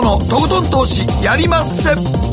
[0.00, 2.29] トのとことん投資やりまっせ。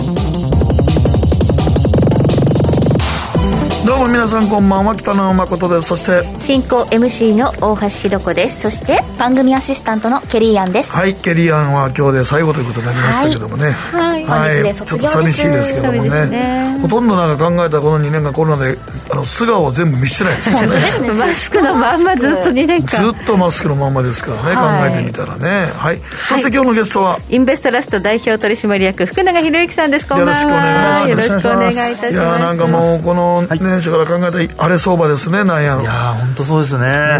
[3.87, 4.97] どうも皆さんこんばんは。
[4.97, 5.87] 北野誠です。
[5.87, 8.63] そして進行 MC の大橋ひろ子です。
[8.63, 10.91] そして番組アシスタントのケリーアンです。
[10.91, 13.71] はいケリーアンは今日で最後ということになりましたけどもね。
[13.71, 18.77] はい、はい、ちょっと寂しいですけどもね、ね、ほとんどなんか考えたこの2年間コロナで
[19.09, 21.13] あの素顔を全部見せてないですもんね。
[21.17, 25.71] マスクのまんまずっと2年間ずっとマスクのまんまですからね、はい、考えてみたらね。
[25.77, 27.19] はい、そして今日のゲストは？
[27.29, 30.07] インベストラスト代表取締役福永博之さんです。
[30.07, 31.07] こんばんは。
[31.07, 32.11] よろしくお願いします。
[32.11, 33.45] いやなんかもうこの
[33.77, 37.19] 年初から考えた荒れ相場ですねなんやいや本当そうですね。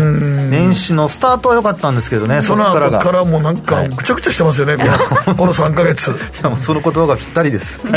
[0.50, 6.10] 年始のスタートは良かったんですけどねその後からもうなんかぐちゃぐちゃしてますよね、はい、この3か月。
[6.10, 7.80] いやもうその言葉がぴったりです。
[7.80, 7.88] ほ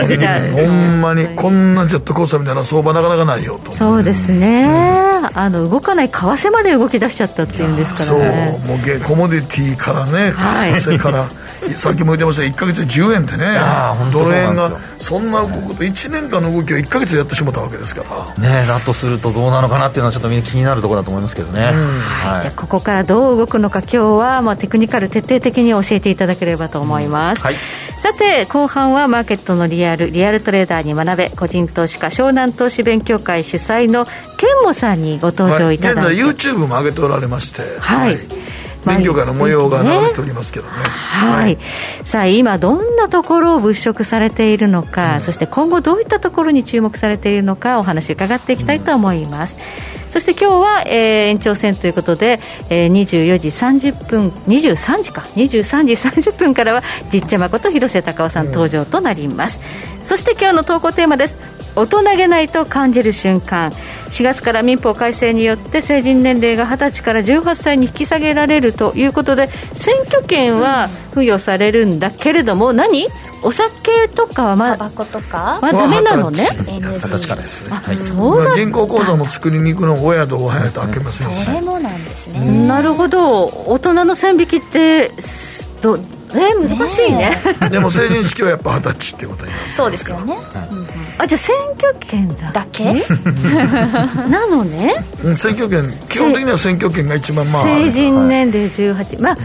[0.66, 3.72] んまにこんなジェットコースターみたいな相場なかなかないよと。
[3.72, 4.64] そうですね、
[5.34, 8.60] あの動かない為替まで動き出しちゃったっていうんですからね。
[8.64, 11.28] そうもうコモディティからね為替から、
[11.76, 12.42] さっきも言ってました。
[12.42, 13.58] 1か月で10円でね。
[14.12, 18.02] ドル円がそんな動くと1年間の動きを1か月でやってしまったわけですか
[18.38, 18.50] ら。
[18.50, 27.54] ねだとするとどうなのかなっていうのはちょっとみんな気になるところだと思いますけどね、はい、じゃあここからどう動くのか今日はまあテクニカル徹底的に教えていただければと思います、はい、
[28.00, 34.10] さて後半はマーケットのリアルリアルトレーダーに学べ個人投資家湘南投資勉強会主催のケ
[34.62, 37.62] ンモさんにご登場いただいて、はい、現在 YouTube も上げておられまして。
[37.78, 38.18] はい、
[38.86, 41.58] 勉強会の模様が流れておりますけどね、はい、はい、
[42.04, 49.58] さあ今どんなところを物色されているのか、うん、そして今後どういったところに注目されているのかお話伺っていきたいと思います、
[50.06, 55.22] うん、そして今日は、えー、延長戦ということで、えー、24時30分23時か。
[55.22, 59.60] 23時30分からはじっちゃまこと広瀬隆夫さん登場となります、
[60.00, 63.70] うん、そして今日の投稿テーマです大人げないと感じる瞬間。
[64.10, 73.06] 4月から民法改正によって成人年齢が20歳から18歳に引き下げられるということで選挙権は付与されるんだけれども何？
[73.42, 75.60] お酒とかはまタバコとか？
[75.62, 76.46] はダメなのね。
[76.66, 77.72] 20歳からです。
[77.72, 81.44] あ、そうだ銀行口座も作りに行くの親と親と開けませんし。
[81.44, 82.66] それもなんですね。
[82.66, 83.46] なるほど。
[83.66, 85.10] 大人の線引きって
[85.80, 85.96] ど
[86.34, 87.32] え難しいね。
[87.70, 90.36] でも成人式はやっぱ二十歳ってことになるそうですよね、
[91.20, 92.94] あじゃあ選挙権だだけ？
[94.30, 94.94] なのね。
[95.36, 95.84] 選挙権。
[96.08, 99.36] 基本的には選挙権が一番まあ成人年齢18、まあ、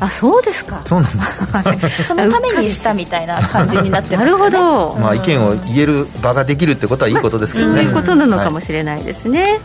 [0.00, 0.80] あそうですか。
[0.86, 2.04] そうなんです。
[2.04, 9.60] そのためにしたみたいな感じになってます、ね、 なるほど、まあ、意見を言える場ができるってことはいいことですけどね、まあ、そういうことなのかもしれないですね、はい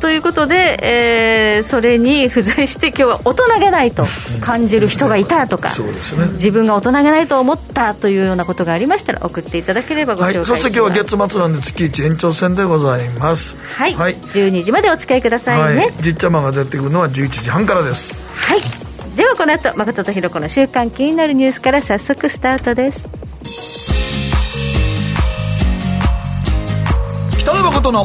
[0.00, 4.06] ということで、えー、それに付随して今日は大人げないと
[4.40, 13.56] 感じる人がいたとか、そうですね、自分が大人げないと思ったというようなことがありましたら送っていただければご紹介します、はい、そして今日は月末なんで月1延長戦でございます。
[13.74, 18.16] はい、はい、12時までお付き合いくださいね、はい、じっちゃまが出てくるのは11時半からです。
[18.34, 18.60] はい。
[19.16, 23.08] ではこの後誠とひろ子の週刊気になるニュースから早速スタートです。
[27.40, 28.04] 北野誠の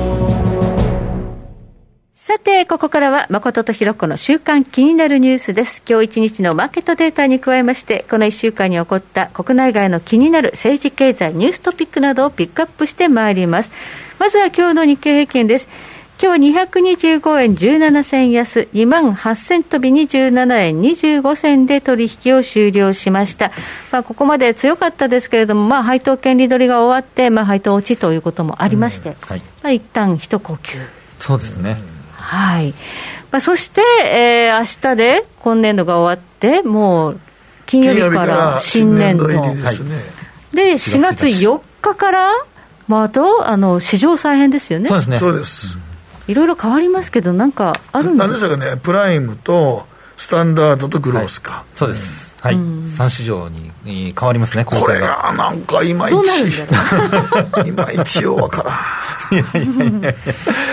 [2.23, 5.81] さて、ここからは誠とひろこの週間気になるニュースです。
[5.89, 13.71] 今日一日のマーケットデータに加えまして、この1週間に起こった国内外の気になる政治経済ニューストピックなどをピックアップしてまいります。
[14.19, 15.67] まずは今日の日経平均です。
[16.21, 23.51] 今日225円17銭安、2万8000飛び27円25銭で取引を終了しました。
[23.91, 30.77] まあ、ここまで強かったですけれども、まあ、配当権利取りが終わって、まあ、配当落ちということもありまして、うんはい、まあ、一旦一呼吸。
[31.19, 31.90] そうですね。
[32.21, 32.73] はい。
[33.31, 37.19] まあ、そして、えー、明日で今年度が終わって、もう、
[37.65, 39.27] 金曜日から新年度。
[39.27, 39.97] 年度ですね。
[40.53, 42.31] で、4月4日から、
[42.87, 44.89] まあ、あと、あの、市場再編ですよね。
[44.89, 45.17] そうですね。
[45.17, 45.77] そうです。
[46.27, 48.23] いろいろ変わりますけど、なんかあるんですか？
[48.27, 49.85] 何でしたかね、プライムと、
[50.17, 51.51] スタンダードとグロースか。
[51.51, 52.30] はい、そうです。
[52.41, 56.17] はい、3市場に変わりますね、これがなんかいまいち、
[57.67, 59.43] いまいちようわからん。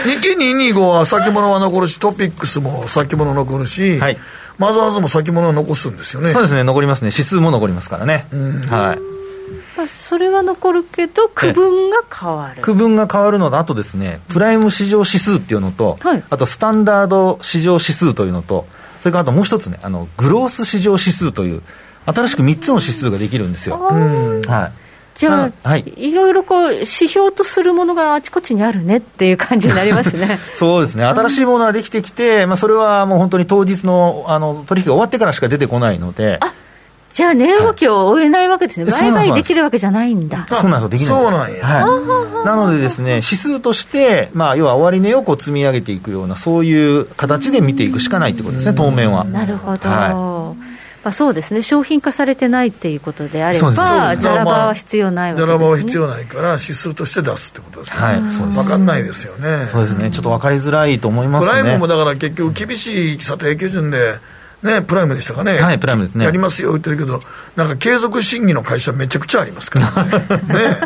[0.08, 4.18] 日経225は先物は残るし、トピックスも先物残るし、はい、
[4.56, 6.32] マザーズも先物は残すんですよね。
[6.32, 8.26] そうですね、残りますね、指数も残りますからね。
[8.70, 8.98] はい。
[9.76, 12.62] まあ、それは残るけど、区分が変わる。
[12.62, 18.66] 区分が変わるのと、あとですね、プライム市場指数っていうのと、はい、あとスタンダード市場指数というのと、
[19.00, 21.62] それからあともう一つね、あのグロース市場指数という、
[22.06, 23.78] 新しく3つの指数ができるんですよ。
[23.78, 24.88] はい。
[25.18, 30.38] じゃあ、はい、いろいろこう指標とするものがあちこちにあるねっていう感じになりますね。
[30.54, 36.38] そうですね、新しいものができてきて、まあ、それはもう本当に当日のあの取引が終わってからしか出てこないので。
[37.18, 40.46] じゃあ、値動きを追えないわけですね、売買できるわけじゃないんだ。
[40.54, 40.82] そうなんです。
[40.84, 49.24] よ、できないそうなんや、はい、なのでですね、指数として、まあ、要は終値をこう積み上げていくような、そういう形で見ていくしかないってことですね、当面は。
[49.24, 50.68] なるほど、はい。
[51.02, 59.66] まあ、そうですね、商品化されてないっていうことであれば、ザラバは必要ないわけです、ね、ザラバは必要ないから、指数として出すってことですね、はい、分かんないですよね。
[59.72, 61.50] そうですね、ちょっと分かりづらいと思いますね。
[61.50, 64.20] プライムもだから結局、厳しい査定基準で、
[64.62, 66.24] ね、プライムでしたかね、はい、プライムですね。
[66.24, 67.20] やりますよ言ってるけど、
[67.54, 70.10] なんか継続審議の会社、めちゃくちゃありますからね。
[70.70, 70.80] ね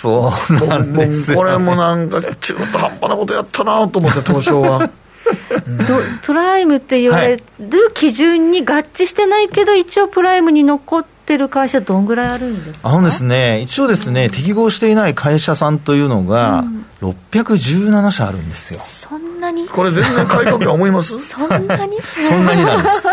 [0.00, 4.90] そうなんですよ、ね、これもなんか、中途半端なことやったなと思って、東証は。
[6.22, 12.88] プライムって言われる基準に合致してないけど、一応プライムに残ってる会社、どんぐらいあるんですか？
[12.88, 16.64] あのですね、一応ですね、適合していない会社さんというのが、
[17.02, 18.80] 617社あるんですよ。
[18.80, 19.68] そんなに？
[19.68, 21.18] これ、全然改革と思います？
[21.28, 21.98] そんなに？
[22.28, 23.08] そんなになんです。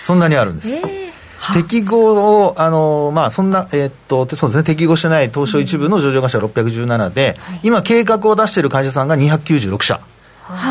[0.06, 0.68] そんなにあるんです。
[0.70, 1.12] えー。
[1.54, 10.00] 適合を、あのまあ、そんな、えー、っとそうですね、適合してない東証一部の上場会社617で、うん、今、計画を出している会社さんが296社。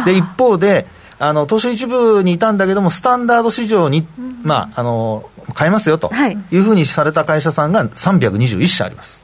[0.05, 0.85] で一方で
[1.21, 6.11] あの東証一部にいたんだけども、スタンダード市場に、うん、まあ、あの買えますよと
[6.51, 6.57] い。
[6.57, 9.21] うふうにされた会社さんが321社あります。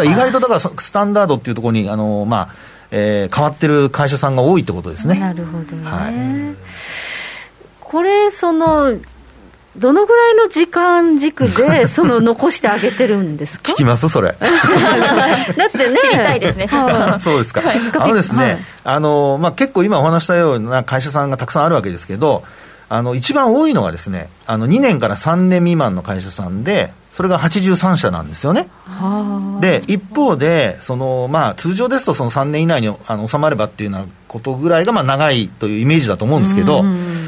[0.00, 2.54] 意外とだからスタンダードっていうところにあの、まあ
[2.90, 5.18] えー、変わってる会社さんが多いってことですね。
[5.18, 6.56] なるほどね、はい、
[7.80, 8.98] これその
[9.76, 13.72] どのぐらいの時間軸で、 その残してあげてるんですか？
[13.72, 14.08] 聞きます？
[14.08, 14.34] それ。
[14.38, 15.96] だってね。
[15.98, 16.68] 知りたいですね、
[17.20, 17.62] そうですか。
[17.98, 22.44] あのですね、あの、まあ、結構今お話したような会社さんがたくさんあるわけですけど、
[22.88, 28.68] あの、一番多いのがですね、あの、2年から3年未満の会社さんで、それが83社なんですよね。
[29.60, 36.82] で、一方で、そのまあ、通常ですとその3年以内にあの収まればっていうようなことぐらいがまあ長いというイメージだと思うんですけど、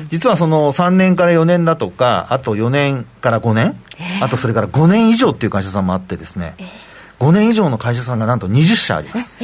[0.08, 3.78] 実はその3年から4年だとか、あと4年から5年、
[4.22, 6.54] あとそれから5年以上っていう会社さんもあってですね、
[7.20, 9.38] 5年以上の会社さんがなんと20社あります。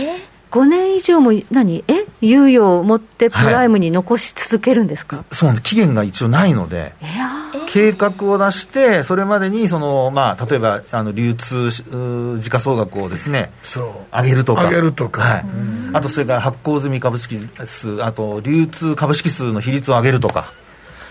[0.50, 1.84] 5年以上も何？
[1.86, 2.06] え？
[2.22, 6.92] 猶予を持ってプライムに残し続けるんですか、はい、そう期限が一応ないので、
[7.68, 11.70] 計画を出して、それまでにその、まあ、例えばあの流通
[12.38, 13.50] 時価総額をですね
[14.12, 15.44] 上げるとか、上げるとか、はい、
[15.94, 20.52] あとそれから発行済み株式数、あと流通株式数の比率を上げるとか、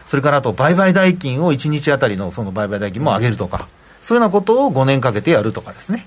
[0.06, 3.68] それからあと売買代金を1日あたりのその売買代金も上げるとか、
[4.04, 6.06] そういうようなことを5年かけてやるとかですね。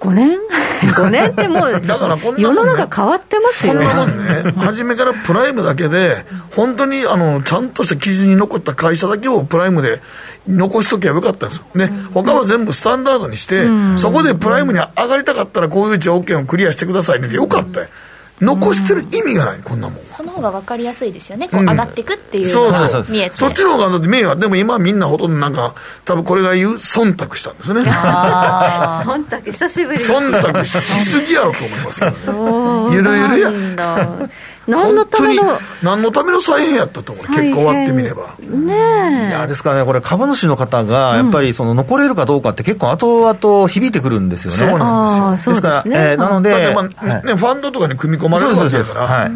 [0.00, 0.38] 5年
[0.80, 3.74] ?5 年ってもう、だからこんな、ね、世の中変わってますよ。
[3.74, 6.24] こんなもんね、初めからプライムだけで、
[6.54, 10.00] 本当にあのちゃんとした基準に残った会社だけをプライムで
[10.46, 11.64] 残しとけばよかったんですよ。
[11.74, 17.88] ね、他は全部スタンダードにして、うん、そこでプライムに上がりたかったらこういう条件をクリアしてくださいねでよかったよ。
[18.40, 25.74] 残してる意味がない、こんなもんその方が分かりやすいですよね、こう上がっていくっていうのが見えて、そっちの方がだって見えは、でも今、みんなほとんどなんか、
[26.04, 27.82] 多分これが言う、忖度したんですね。
[27.86, 32.96] 忖度、久しぶり忖度しすぎやろと思いますけどね。
[32.96, 33.52] ゆるゆるや。
[34.68, 38.36] 何のための何のための再編やったと思う結果終わってみれば。
[38.38, 44.58] ねいやですからねこれ株主の方がやっぱりその残れるかどうかって結構後々響いてくるんですよね。
[44.58, 45.52] そうなんですよ。
[45.52, 49.06] ですから、えなので、まあねファンドとかに組み込まれるわけだから。
[49.06, 49.32] はい。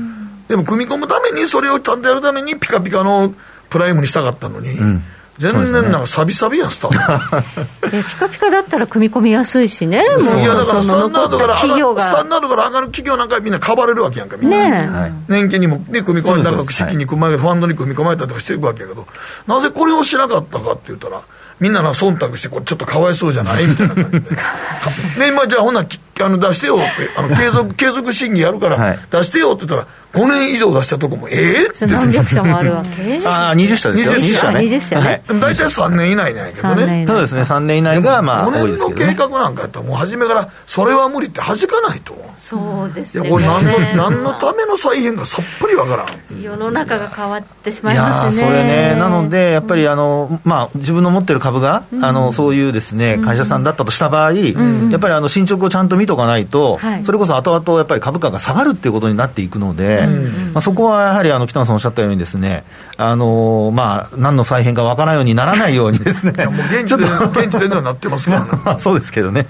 [0.48, 3.34] でも組み込むためにそれをちゃんとやるためにピカピカの
[3.70, 5.02] プライムにしたかったのに、うん
[5.50, 6.90] 全然なんかサビサビやん、スター
[7.82, 7.90] ト。
[7.90, 14.58] ピカピカだったら組み込みやすいしね、もういやだからスタンダードからスタンダードから上がる企業なんかみんな買われるわけやんか、みんな。
[14.58, 19.06] ね、年金にも、ね、組み込まれたり、資金に組まれファンドに組み込まれたりとかしていくわけやけど、
[19.46, 21.20] なぜこれをしなかったかって言ったら、
[21.60, 24.20] みんなが忖度して、これちょっとかわいそうじゃないみたいな感じで。
[24.20, 31.68] で、 今じゃあほな、あの出してよって、あの継続、継続審議やるから、出してよって言ったら、5年以上出したとこも、ええ？
[31.68, 33.18] ー、って何百社もあるわけ？
[33.26, 34.12] ああ、20社ですよ。
[34.12, 34.60] 20社ね。
[34.60, 35.22] 20社ね。
[35.28, 37.04] 大体3年以内なんやけどね。
[37.08, 42.14] そうですね、3年以内が、まあ、5年の計画なんかやったら、もう初めから、それは無理って弾かないと。
[42.38, 43.26] そうですね。
[43.26, 43.64] いや、これ何
[43.96, 46.42] の、何のための再編かさっぱりわからん。
[46.42, 48.42] 世の中が変わってしまいますね。
[48.42, 54.50] それね、なので、やっぱり、あの、まあ、自分の持ってる株が、あの、そういうですね、会社さんだったとした場合、や
[54.96, 62.64] っぱり、あの、進捗をちゃんと見とかないと、それこそ後々、やっぱり株価が下がるっていうことになっていくので、まあ、そここはやはりあの北野さんおっしゃったようにですね、
[62.96, 66.46] あのまあ、何の再編かわからんようにならないようにですね。
[66.46, 67.04] もう現地で、
[67.46, 68.78] 現地でなってますからね。
[68.80, 69.46] そうですけどね。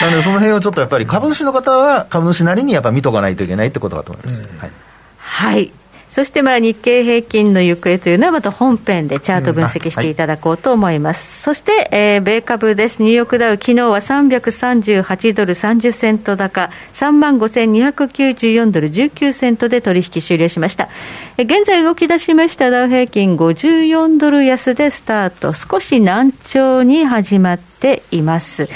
[0.00, 4.46] なので、その辺をちょっとやっぱり株主の方は株主なりにやっぱ見とかないといけないってことだと思います。
[4.52, 4.70] うん、はい。
[5.18, 5.72] はい
[6.16, 11.18] そしてまあ日経平均の行方というのはまた本編でチャート分析していただこうと思います。
[11.46, 13.02] うんはい、そして、えー、米株です。
[13.02, 20.88] ニューヨークダウ、昨日は338ドル30セント高、35,294ドル19セントで取引終了しました。
[21.36, 25.52] え現在動き出しましたダウ平均54ドル安でスタート。
[25.52, 27.75] 少し難聴に始まって
[28.10, 28.68] います。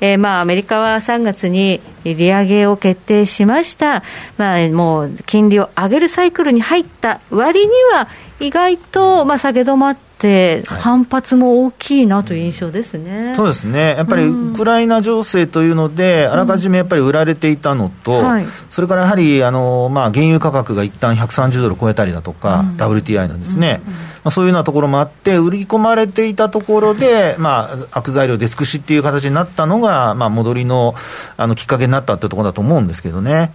[0.00, 4.02] えー、まあアメリカは3月に利上げを決定しました、
[4.38, 8.08] まあ、もう金利を上げるサイクルに入った割には、
[8.40, 30.94] 意外とまあ下げ止まって、反発も大きいなという印象ですね、はい、そうですね、やっぱりウクライナ情勢というので、あらかじめやっぱり売られていたのと、うんそれからやはりあの、まあ、原油価格が一旦130ドル超えたりだとか、うん、WTI のですね、うんうん、まあ、そういうようなところもあって、売り込まれていたところで、まあ、悪材料出尽くしっていう形になったのが、まあ、戻りの
[31.36, 33.52] あのきっかけになったというところだと思うんですけどね、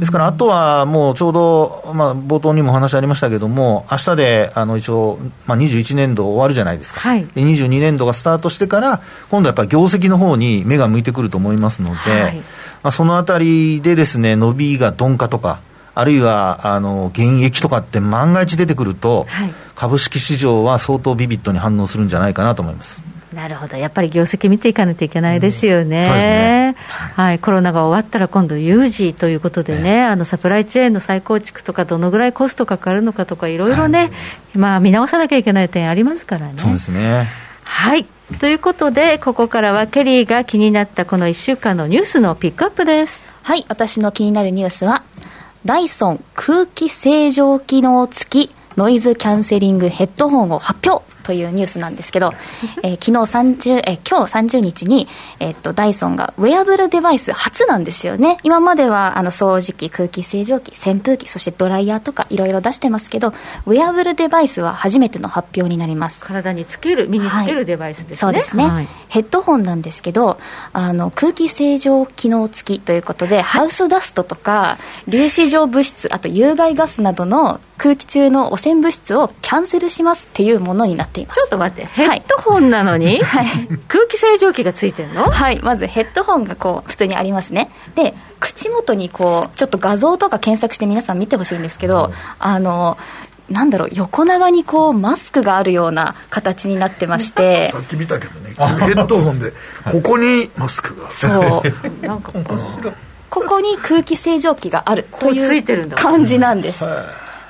[0.00, 12.42] ですから、あとはもうちょうど、まあ、冒頭にもお話ありましたけれども、明日であの一応、まあ、21年度終わるじゃないですか、はい、で22年度がスタートしてから、今度やっぱり業績の方に目が向いてくると思いますので、はい、ま
[12.88, 15.60] あ、そのあたりでですね、伸びが鈍化とか、
[15.98, 23.02] あるいはあの現役とかって万が一出てくると、はい、株式市場は相当ビビッドに反応するんじゃないかなと思います。
[23.34, 26.76] なるほど、やっぱり業績見ていかないといけないですよね、うん、ね。
[27.14, 34.10] はい、コロナが終わったら今度、有事ということでね、ねあのサプライチェーンの再構築とか、どのぐらいコストかかるのかとか、いろいろね、はい、
[34.58, 36.54] まあ、見直さなきゃいけない点ありますからね。
[36.58, 37.26] そうですね。
[37.64, 38.06] はい。
[38.40, 43.22] ということで、ここからはケリーが気になったこの1週間のニュースのピックアップです。
[43.42, 45.02] はい、私の気になるニュースは、
[45.64, 51.04] ダイソン空気清浄機能付きノイズキャンセリングヘッドホンを発表。
[51.28, 52.32] というニュースなんですけど、
[52.82, 55.08] えー、昨日30、えー、今日30日に、
[55.40, 58.38] えー、っと、ダイソンがウェアブルデバイス初なんですよね。
[58.44, 63.34] 今までは、あの、掃除機、空気清浄機、扇風機、そしてドライヤーとかいろいろ出してますけど、
[63.66, 66.20] ウェアブルデバイスは初めての発表になります。
[66.20, 68.16] 体につける、身につけるデバイスですね。
[68.16, 70.38] そうですね、はい、ヘッドホンなんですけど、
[70.72, 74.78] あの、空気清浄機能付きということで、ハウスダストとか、
[75.10, 81.36] 粒子状物質、あと有害ガスなどの空気中の汚染物質をキャンセルしますっていうものになっています。
[81.36, 83.46] ちょっと待って、ヘッドホンなのに、はい、
[83.88, 85.30] 空気清浄機がついてるの？
[85.30, 87.70] はい、まずヘッドホンがこう普通にありますね。
[87.94, 92.98] で、口元にこう、ちょっと画像とか検索して皆さん見てほしいんですけど、あの、
[93.48, 97.70] なんだろう横長にこうマスクがあるような形になってまして。
[97.72, 98.54] さっき見たけどね。
[98.54, 99.52] ヘッドホンで
[99.90, 101.10] ここにマスクが。
[101.10, 101.28] そ
[101.82, 102.06] う。
[102.06, 102.32] なんか
[103.30, 106.84] ここに空気清浄機があるという感じなんです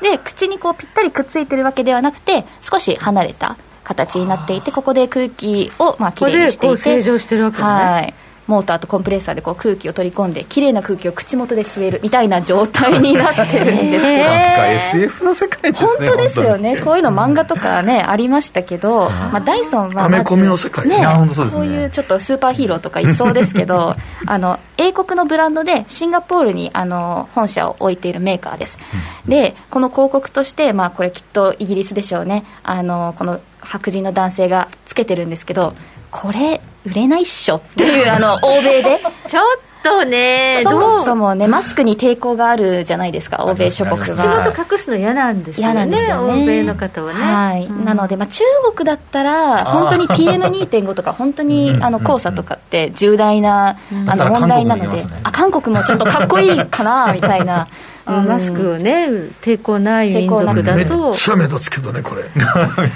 [0.03, 8.15] で口にこうぴったりくっついてるわけではなくて少し離れた形になっていてここで空気をまあきれいにしていて正常してるわけね、はい
[8.49, 16.77] モーターとコンプレッサーでこう空気を取り込んできれいな空気を口元で吸えるみたいな状態になってるんですけど、 なんか SF の世界ですね本当ですよね。
[16.79, 23.95] こういうの漫画とかねありましたけど、 まあ、ダイソンはまず、ね、そういうちょっとスーパーヒーローとかいそうですけど
[24.27, 28.79] あの英国のブランドでシンガポールにあの本社を置いているメーカーです、
[29.27, 32.45] でこの広告として、まあ、これきっとイギリスでしょうね。
[32.63, 35.75] あのこの白人の男性がつけてるんですけど
[36.11, 39.01] これ売れないっしょっていうあの欧米で？
[39.29, 39.45] ちょっ
[39.83, 44.07] とねそもそもねマスクに抵抗があるじゃないですか欧米諸国は。
[44.07, 46.43] 口元隠すの嫌なんですよねですよね。
[46.43, 47.21] 欧米の方はね。
[47.21, 48.43] はい、うん、なので、まあ、中
[48.75, 57.69] 国だったら本当に PM2.5 とか本当にあの黄砂とかって重大な、あの問題なので、あ韓国もちょっとかっこいいかなみたいな
[58.09, 59.09] マスクをね
[59.43, 60.77] 抵抗ない民族だと。
[60.77, 62.25] めっちゃ目立つけどねこれ。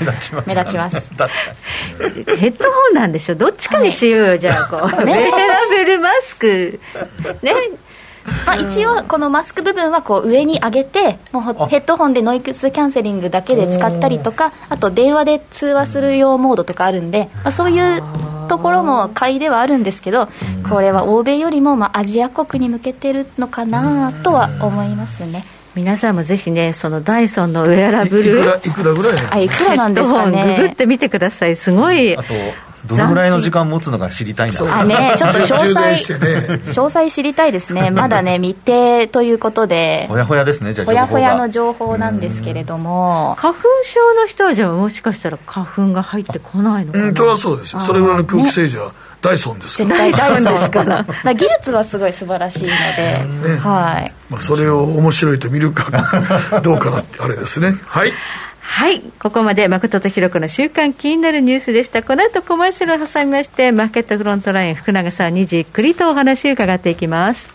[0.07, 0.49] 目立ちます。
[0.49, 1.11] 目立ちます。
[2.37, 3.35] ヘッドホンなんでしょ？
[3.35, 5.31] どっちかにしようよ、はい、じゃあこう、 ね、選
[5.71, 6.81] べるマスク。
[7.43, 7.53] ね。
[8.47, 18.01] まあ、一応、このマスク部分はこう上に上げて、もうヘッドホンでノイズキャンセリングだけで使ったりとか、あと電話で通話する用モードとかあるんで、まあ、そういう
[18.53, 20.29] ところも買いではあるんですけど
[20.69, 25.43] これは欧米よりもまあアジア国に向けてるのかなとは思いますね。
[25.75, 28.41] 皆さんもぜひね、そのダイソンのウェアラブル。
[28.41, 30.57] いくらぐらいあいくらなんですかね。
[30.59, 31.57] ググってみてください。
[31.57, 32.17] すごい。
[32.17, 32.35] あと
[32.85, 34.81] どのぐらいの時間持つのか知りたいな。
[34.81, 37.91] あね ちょっと詳細、ね、詳細知りたいですね。
[37.95, 40.07] まだね未定ということで。
[40.09, 43.37] ほやほやですねじゃあほやほやの情報なんですけれども。
[43.39, 47.05] 花粉症の人はじゃあもしかしたら花粉が入ってこないのかな？
[47.05, 47.73] うんそれはそうです。
[47.73, 49.89] よそれぐらいの空気清浄は、ねダイソンですか？
[49.89, 55.87] らダイソンですから技術はすごい素晴らしいので、ね、はい、まあ、それを面白いと見るか
[56.63, 57.75] どうかなってあれですね。
[57.87, 58.13] はい。
[58.61, 59.01] はい。
[59.21, 62.03] ここまで誠とひろ子の週間気になるニュースでした。
[62.03, 67.51] この後コマーシャルを挟みましてマーケットフロントライン福永さんにじっくりとお話を伺っていきます。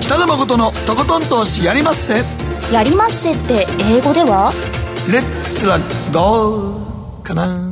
[0.00, 2.22] 北野誠のとことん投資やりまっせ。
[2.72, 4.52] やりまっせって英語では？
[5.10, 5.78] レッツは
[6.12, 6.76] ど
[7.20, 7.71] うかな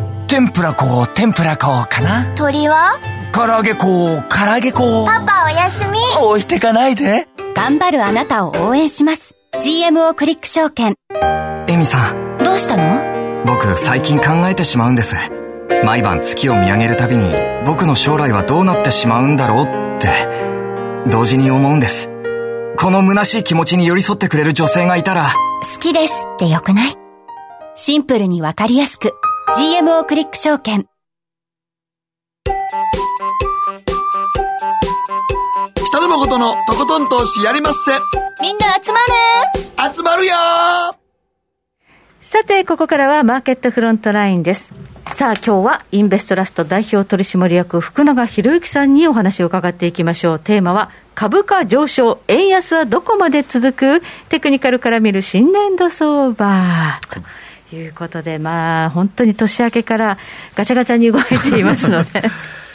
[0.31, 2.33] 天ぷら粉天ぷら粉かな。
[2.35, 2.93] 鳥は？
[3.33, 5.99] 唐揚げ粉唐揚げ粉パパおやすみ。
[6.25, 7.27] 置いてかないで。
[7.53, 9.35] 頑張るあなたを応援します。
[9.61, 10.95] GMO クリック証券。
[11.67, 12.37] エミさん。
[12.45, 13.43] どうしたの？
[13.45, 15.17] 僕最近考えてしまうんです。
[15.83, 17.25] 毎晩月を見上げるたびに
[17.65, 20.07] 僕の将来はどうなってしまうんだろうって
[21.09, 22.09] 同時に思うんです。
[22.77, 25.25] この虚しい気持ちに寄り添ってくれる女性がいたら。
[25.25, 26.93] 好きですってよくない？
[27.75, 29.11] シンプルにわかりやすく
[29.53, 30.87] GMO クリック証券
[35.87, 37.91] 北野誠のとことん投資やりまっせ
[38.41, 38.99] みんな集ま
[39.87, 40.33] る集まるよ
[42.21, 44.73] さて、ここからはマーケットフロントラインです。
[45.17, 50.39] さあ、今日はインベストラスト代表取締役福永博之さんにお話を伺っていきましょう。
[50.39, 54.01] テーマは株価上昇、円安はどこまで続く？
[54.29, 57.01] テクニカルから見る新年度相場。
[57.09, 57.21] とい
[57.87, 60.17] うことで、まあ、本当に年明けから
[60.55, 62.23] ガチャガチャに動いていますので。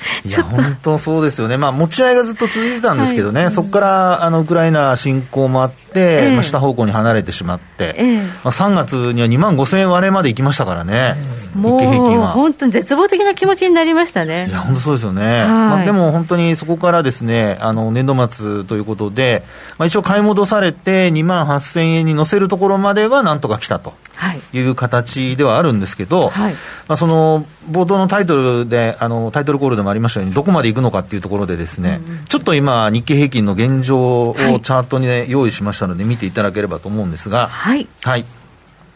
[0.24, 11.14] いや本当そうですよね、まあ、持ち合いがずっと続いてたんですけどね、はい、そこからあのウクライナ侵攻もあって、えー、まあ、下方向に離れてしまって、えー、まあ、3月には2万5000円割れまで行きましたからね、
[11.54, 11.80] もう
[12.26, 14.46] 本当に絶望的な気持ちになりましたね。
[14.48, 19.42] いや、本当そうですよね、はい、まあ、でも本当にそこからですねあの年度末ということで、
[19.78, 23.94] まあ、一応買い戻されて、2万8000円に乗せるところまではなんとか来たと。
[24.34, 24.58] い。
[24.60, 26.54] う形ではあるんですけど、はい、
[26.88, 37.48] まあ、その冒頭のタイトルであの、タイトルコールでもありましたように、どこまでいくのかっていうところで、ですね、うんちょっと今、日経平均の現状をチャートに、ね、用意しましたので、見ていただければと思うんですが。
[37.48, 38.24] はい、はい、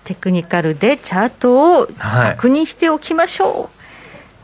[0.05, 3.49] テクニカルでチャートを確認しておきましょう。
[3.49, 3.69] はい、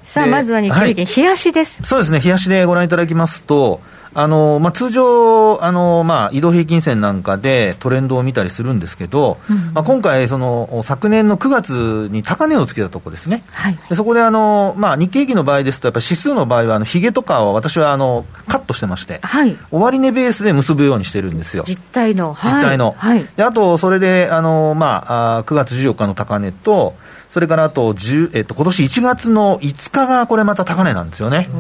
[0.05, 1.81] さあ、まずは日経平均、冷やしです。
[1.85, 3.81] そうですね、冷やしでご覧いただきますと、
[4.19, 21.65] あのまあ、通常、あのまあ、移動平均線なんかでトレンドを見たりするんですけど、うん、まあ、今回その、昨年の9月に高値をつけたところですね、はい、でそこであの、まあ、日経平均の場合ですと、やっぱ指数の場合は、ひげとかは私はあのカットしてまして、はい、終値ベースで結ぶようにしてるんですよ。
[21.67, 22.35] 実態の。
[22.43, 22.95] 実態の。
[22.97, 26.95] はい、であと、それであの、まあ、あ9月14日の高値と、
[27.37, 27.95] それからあと、
[28.33, 31.51] えっと、今年1月の5日がこれまた高値なんですよね。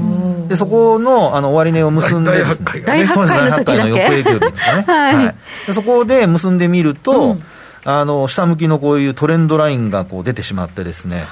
[0.48, 3.82] で、そこのあの終値を結んでですね、大発会の時だけ。
[3.82, 4.84] の翌営業日ですかね。
[4.88, 5.34] はい、はい、
[5.66, 5.74] で。
[5.74, 7.42] そこで結んでみると、うん
[7.84, 11.24] あの下向きのこういうトレンドラインがこう出てしまってですね、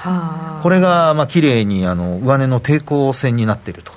[0.61, 3.91] これがまあ綺麗にあの上値の抵抗線になっていると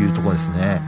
[0.00, 0.80] いうところですね。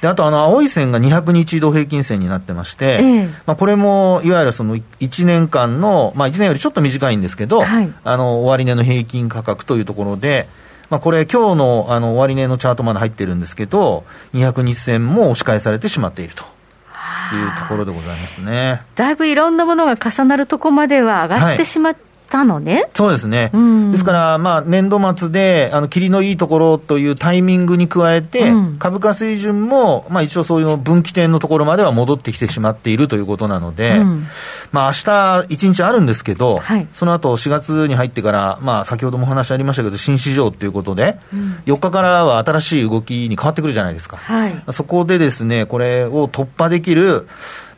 [0.00, 10.48] であとあの青い線が200日移動平均線になってまして、ええ、まあ、これもいわゆるその1年間の、まあ、1年よりちょっと短いんですけど、はい、あの終値の平均価格というところで、
[10.90, 16.44] まあ、これ、今日のあの終値のチャートまで入ってるんですけど、200日線も押し返されてしまっていると。
[17.32, 18.82] いうところでございますね。
[18.96, 22.88] だいぶいろんなものが重なるとこまでは上がってしまって、はいたのね？
[22.94, 23.50] そうですね。
[23.52, 34.26] うん、ですから、まあ、年度末で、あの、霧のいいところというタイミングに加えて、うん、株価水準も、まあ、一応そういう分岐点のところまでは戻ってきてしまっているということなので、うん、
[34.70, 44.18] まあ、明日一日あるんですけど、はい、その後4月に入ってから、まあ、先ほどもお話ありましたけど、新市場ということで、うん、4日からは新しい動きに変わってくるじゃないですか。
[44.18, 47.26] はい、そこでですね、これを突破できる、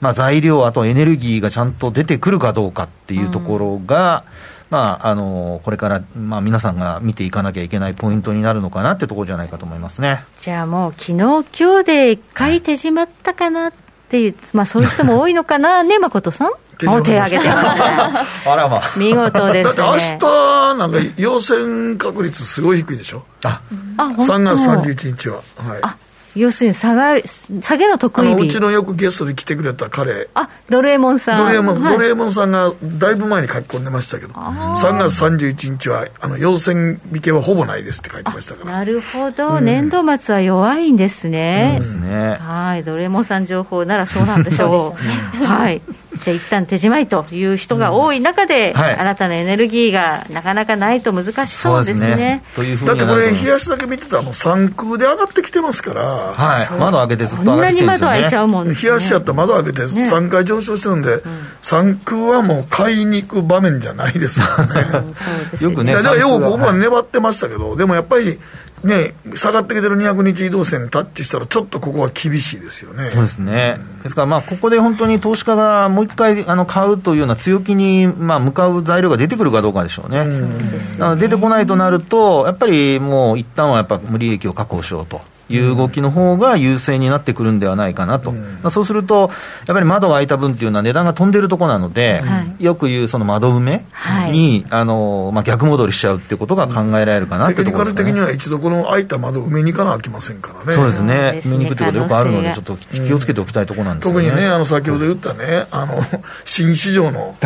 [0.02, 13.72] まあ、材料、あとエネルギーがちゃんと出てくるかどうかっていうところが、うんまあ、あのこれから、まあ、皆さんが見ていかなきゃいけないポイントになるのかなってところじゃないかと思いますねじゃあもう、昨日今日で一回手締まったかなっ
[14.08, 16.50] ていう、まあ、そういう人も多いのかな、ね、誠さん？
[16.86, 17.84] もう手挙げてますね。
[18.50, 18.82] あらまあ。
[18.96, 19.62] 見事ですね。
[19.64, 23.24] だって明日なんか陽性確率すごい低いでしょ？
[23.44, 23.60] あ、
[23.98, 25.36] あ3月31日は。
[25.58, 25.78] はい。
[25.82, 25.96] あ
[26.34, 27.20] 要するに下が
[27.60, 28.46] 下げの得意日。
[28.46, 30.28] うちのよくゲストで来てくれた彼。
[30.34, 31.38] あドルエモンさん。
[31.38, 38.72] ドルエモン、はい、ドルエモンさんがだいぶ前に書き込んでましたけど3月31日はあの陽線引けはほぼないですって書いてましたから。
[38.72, 42.36] なるほど、うん、年度末は弱いんですね、そうですね。
[42.40, 42.84] はい。
[42.84, 44.96] ドルエモンさん情報ならそうなんでしょ
[45.34, 45.38] う。
[45.38, 45.82] ね、はい
[46.16, 48.80] じゃあ一旦手仕舞いという人が多い中で、うん。
[48.80, 52.16] はい、新たなエネルギーがなかなかないと難しそうですね。
[52.16, 52.44] ね。
[52.84, 61.22] だってこれ、冷やしだけ見てたら、三空で上がってきてますから、はい、窓開けてずっと上がってきてるんですよ、ね、こんなに窓開いちゃうもん、ね、冷やしやったら窓開けて3回上昇してるんで、ね、
[61.60, 65.14] 三空はもう買いに行く場面じゃないですからね。
[65.60, 65.94] よくね。
[65.94, 68.38] だからよくここは粘ってましたけど、でもやっぱり、
[68.84, 73.10] ね、下がってきてる200日移動線にタッチしたら、ちょっとここは厳しいですよね。
[73.10, 73.78] そうですね。
[73.78, 80.18] うん、ですから、まあ、ここで本当に投資家がもう一回あの買うというような強気に、まあ、向かう材料が出てくるかどうかでしょうね。
[80.18, 85.20] うん、出てこないとなると、やっぱりもう一旦はやっぱ無利益を確保しようと。
[85.56, 89.30] いう動きの方が優勢になってくるんではないかなと、うん、まあ、そうすると、
[89.66, 93.84] やっぱり窓が開いた分っていうのは値段が飛んでるところなので、はい、よく言うその窓埋め
[94.30, 100.72] に、はい、あのまあ、逆戻りしちゃうっていうことが考えられるかなってところですね、テクニカル的には一度この開いた窓埋めに行かなきませんからね。
[100.72, 101.42] そうですね。
[101.44, 106.04] 埋めに行くってことよくあるので、ちょっと気をつけておきたいところなんですよね、特にね、あの先ほど言ったね、あの
[106.44, 107.36] 新市場の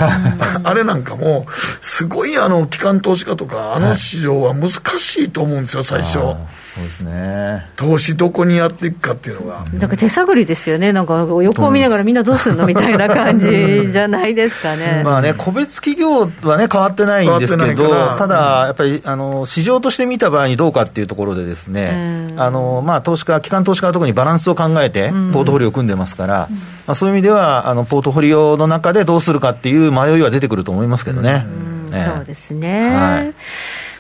[0.65, 1.47] あれなんかも、
[1.81, 6.19] すごいあの機関投資家とか、あの市場は難しいと思うんですよ、最初。
[6.77, 7.67] そうですね。
[7.77, 9.65] 投資どこにやっていくかっていうのが。
[9.77, 10.93] だから手探りですよね。
[10.93, 15.01] なんか横を見ながらみんなどうするのみたいな感じじゃないですかね。
[15.03, 26.49] まあね個別企業はね変わってないんですけどただやっぱりあの市場として見た場合にどうかっていうところでですね、あのまあ投資家機関投資家は特にバランスを考えてポートフォリオを組んでますから、
[26.87, 31.47] まあ、そういう意味ではあのポートフォリオの中でどうするかっていう迷いは出てくると思いますけどね、
[31.91, 33.35] そうですね、はい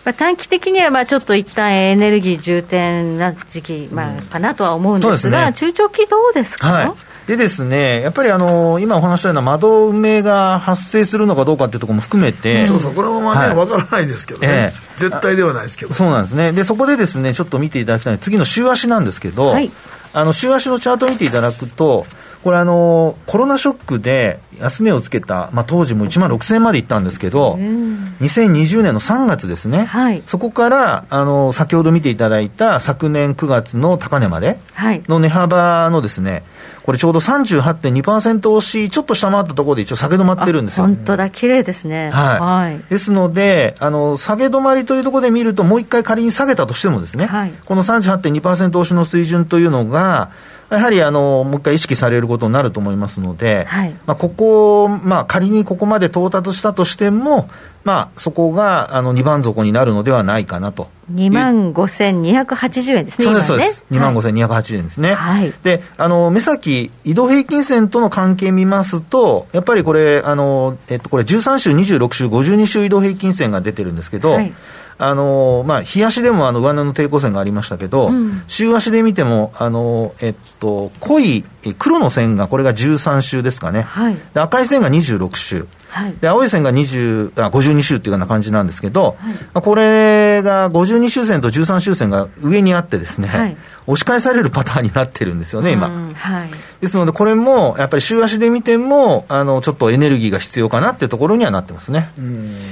[0.06, 6.92] まあ、短期的にはまあちょっと一旦エネルギー重点な時期、まあ、かなとは思うんですが、うんすね、中長期どうですか、はい。
[7.26, 19.72] でですね、やっぱりあの今お話したような窓埋めが発生するのかどうかっていうところも含めて、そうそう、これもまあね、わ、はい、からないですけどね、えー、絶対ではないですけど、そうなんですね、でそこでですね、ちょっと見ていただきたい次の週足なんですけど、はい、
[20.12, 22.06] あの週足のチャートを見ていただくと、
[22.46, 34.60] これあの、コロナショックで安値をつけた、まあ、当時も1万6000円までいったんですけど、うん、2020年の3月ですね、はい、そこからあの先ほど見ていただいた昨年9月の高値まで
[35.08, 36.44] の値幅のですね、
[36.84, 40.86] これちょうど38.2%押し、ちょっと下回ったところで一応下げ止まってるんですよ。
[40.86, 42.10] 本当だ、綺麗ですね。
[42.10, 42.70] はい。
[42.70, 50.30] はい、ですので、あの、下げ止まりというところで見ると、もう一回仮に下げたとしてもですね、はい、この38.2%押しの水準というのが、
[50.70, 57.48] やはりあのもう一回意識されることになると思いますので、はい、まあ、ここ、まあ、仮にここまで到達したとしても、
[57.84, 60.88] まあ、そこがあの2番底になるのではないかなと。
[61.12, 65.14] 2万5280円ですね、そうです、そうです、2万5280円ですね。
[65.14, 74.52] はい、で、あの目先、移動平均線との関係見ますと、やっぱりこれ、あのえっと、これ、13週、26週、52週移動平均線が出てるんですけど、はい
[74.98, 81.44] あのまあ、日足でもあの上値の抵抗線がありましたけど、うん、週足で見ても、あのえっと、濃い
[81.78, 89.16] 黒の線がこれが13週ですかね、はい、で赤い線が26週、はい、で青い線が20あ52週っていうような感じなんですけど、
[89.54, 93.56] はい、これが52週線と13週線が上にあってですね、はい、
[93.86, 95.88] 押し返されるパターンになってるんですよね、今。
[95.88, 96.50] はい、
[96.82, 102.10] ですので、これもやっぱり週足で見ても、あのちょっとエネルギーが必要かなっていうところにはなってますね。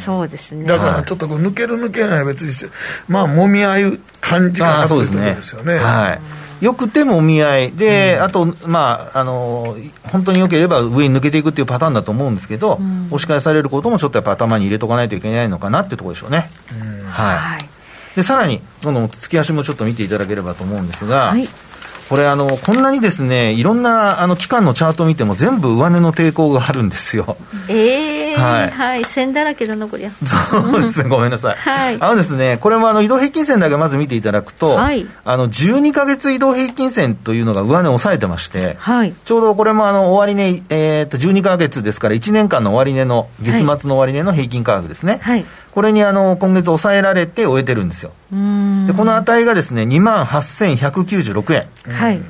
[0.05, 0.65] そうですね。
[0.65, 2.71] だからちょっとこう抜ける抜けない別にして、
[3.09, 5.77] まあ、もみ合う感じかなというところですよね。
[5.77, 9.77] はいよくてもみ合いで、うん、あと、まあ、あの
[10.11, 16.51] 本当によければ上に抜けていくっていうパターンだと思うんですけど、うん、押し返されることもちょっとやっぱ頭に入れとかないといけないのかなってところでしょうね。
[16.73, 17.69] うん、はい、はい、
[18.17, 21.47] でさらに、この月足もちょっと見ていただければと思うんですが、はい
[22.09, 27.37] これあの、こんなにですね、いろんなあの期間のチャートを見ても、全部上値の抵抗があるんですよ。
[27.69, 30.11] えー、はい、はい、線だらけだな、こりゃ。
[30.11, 31.57] そうですね、 ごめんなさい。
[31.57, 45.21] はい、あのですね、これもあの移動平均線だけまず見ていただくと、はい、あの12か月移動平均線というのが上値を抑えてまして、はい、ちょうどこれもあの終値、えー、と12か月ですから、1年間の終値の、月末の終値の平均価格ですね。
[45.23, 48.13] はいこれにあの今月抑えられて終えてるんですよ。
[48.87, 51.93] でこの値がですね2万8196円。
[51.93, 52.23] はい。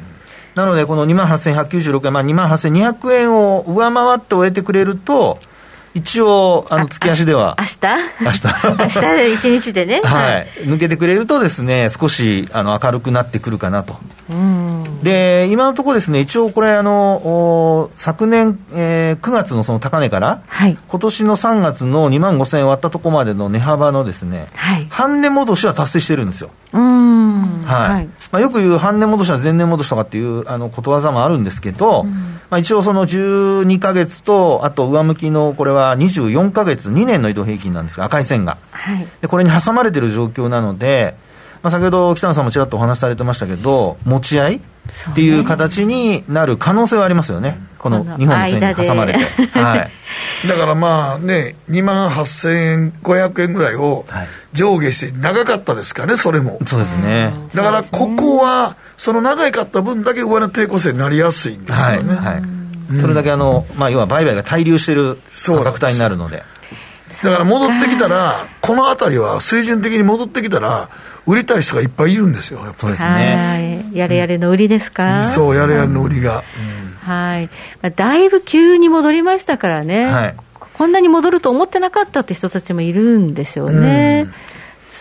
[0.55, 5.41] なのでこの2万8196円、まあ、2万8200円を上回って終えてくれると、
[5.95, 7.57] 一応、あの、月足では。
[7.59, 7.79] 明日？
[8.21, 8.47] 明日
[8.79, 10.01] 明日で一日でね。
[10.03, 10.49] はい。
[10.63, 13.97] 抜けてくれるとですね、少し、あの、明るくなってくるかなと。
[15.03, 26.51] で、今のところですね、一応これ、あの、昨年、えー、9月のその高値から、はい、今年の3月の2万5000円割ったところまでの値幅のですね、はい、半値戻しは達成してるんですよ。
[26.75, 27.63] うん。
[27.65, 27.91] はい。
[27.91, 32.05] はい、まあ、よく言う半値戻しは前年戻しとかっていう、あの、ことわざもあるんですけど、
[32.51, 38.59] まあ、一応その12か月と、あと上向きの、これはは24か月、2年の移動平均なんですが、赤い線が。
[38.71, 41.15] はい、でこれに挟まれている状況なので、
[41.63, 44.61] まあ、先ほど北野さんもちらっとお話しされてましたけど、持ち合い
[45.11, 47.59] っていう形になる可能性はありますよね。
[47.79, 49.19] この2本の線に挟まれて、
[49.61, 54.07] はい、だからまあね、2万8000円、500円ぐらいを
[54.55, 56.59] 上下して、長かったですかね、それも。
[56.67, 57.35] そうですね。
[57.55, 62.15] だからここは、その長かった分だけ上の抵抗線になりやすいんですよね。
[62.15, 62.43] はい、はい
[63.01, 66.43] それだけあの、まあ、要は売買が滞留している価格帯になるので。
[67.23, 70.89] だから戻ってきたら、この辺りは水準的に戻ってきたら、
[71.27, 72.93] 売りたい人がいっぱいいるんですよ、やっぱり。
[72.93, 73.87] ですね。
[73.93, 76.43] やれやれの売りですか、うん、そう、やれやれの売りが。
[77.05, 77.51] うん、はい。
[77.95, 80.07] だいぶ急に戻りましたからね。
[80.07, 80.37] はい。
[80.77, 84.27] こんなに戻ると思ってなかったって人たちもいるんですよね。
[84.27, 84.35] うん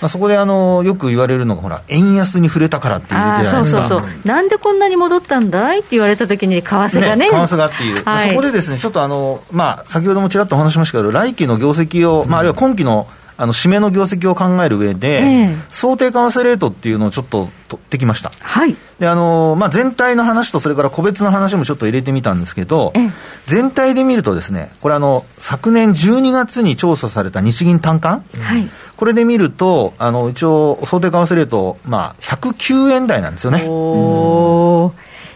[0.04, 18.32] まあ、そこであのよく言われるのが、ほら、円安に触れたからっていうそうそうそう、なんでこんなに戻ったんだいって言われたときに、為替がね、為替がっていう、はい、そこでですね、ちょっとあの、まあ、先ほどもちらっとお話しましたけど、来期の業績を、まあ、あるいは今期のあの締めの業績を考える上で、えー、想定為替レートっていうのをちょっと取ってきました。
[18.40, 18.76] はい。
[19.00, 23.12] で、あの、まあ、全体の話とそれから個別の話もちょっと入れてみたんですけど、えー、
[23.48, 28.70] 全体で見るとですね、これあの、昨年12月に調査された日銀短観、はい。
[29.04, 33.60] これで見ると、あの、一応、想定為替レート、まあ、109円台なんですよね。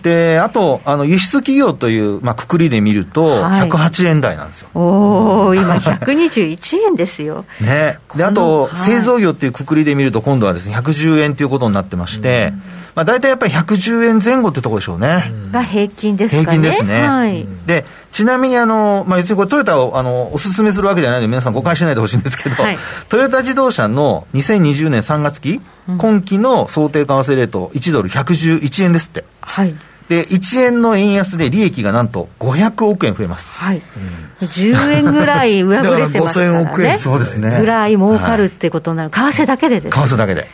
[0.03, 4.69] で、あと、あの、輸出企業という、まあ、くくりで見ると、108円台なんですよ。
[4.73, 7.43] はい、おお今、121円ですよ。
[7.59, 7.99] ね。
[8.15, 15.31] で、あと、製造業っていうくくりで見ると、今度はですね、110円ということになってまして、うんまあ、大体やっぱり110円前後ってところでしょうね。
[15.51, 16.41] が平均ですかね。
[16.41, 17.07] 平均ですね。
[17.07, 29.25] はい、で、ちなみにあの、まあ、別にこれトヨタをあのお勧めするわけじゃないので、皆さん誤解しないでほしいんですけど、はい、トヨタ自動車の2020年3月期、うん、今期の想定為替レート、1ドル111円ですって。
[29.41, 29.75] はい。
[30.09, 33.59] で、1円の円安で利益がなんと500億円増えます。
[33.59, 33.77] はい。
[34.41, 36.57] うん、10円ぐらい 上振れてますからね。
[36.61, 36.97] 億円。
[36.97, 37.59] そうですね。
[37.59, 39.11] ぐらい儲かるってことになる。
[39.11, 40.07] 為替だけでです、ね。
[40.07, 40.47] 為替だけで。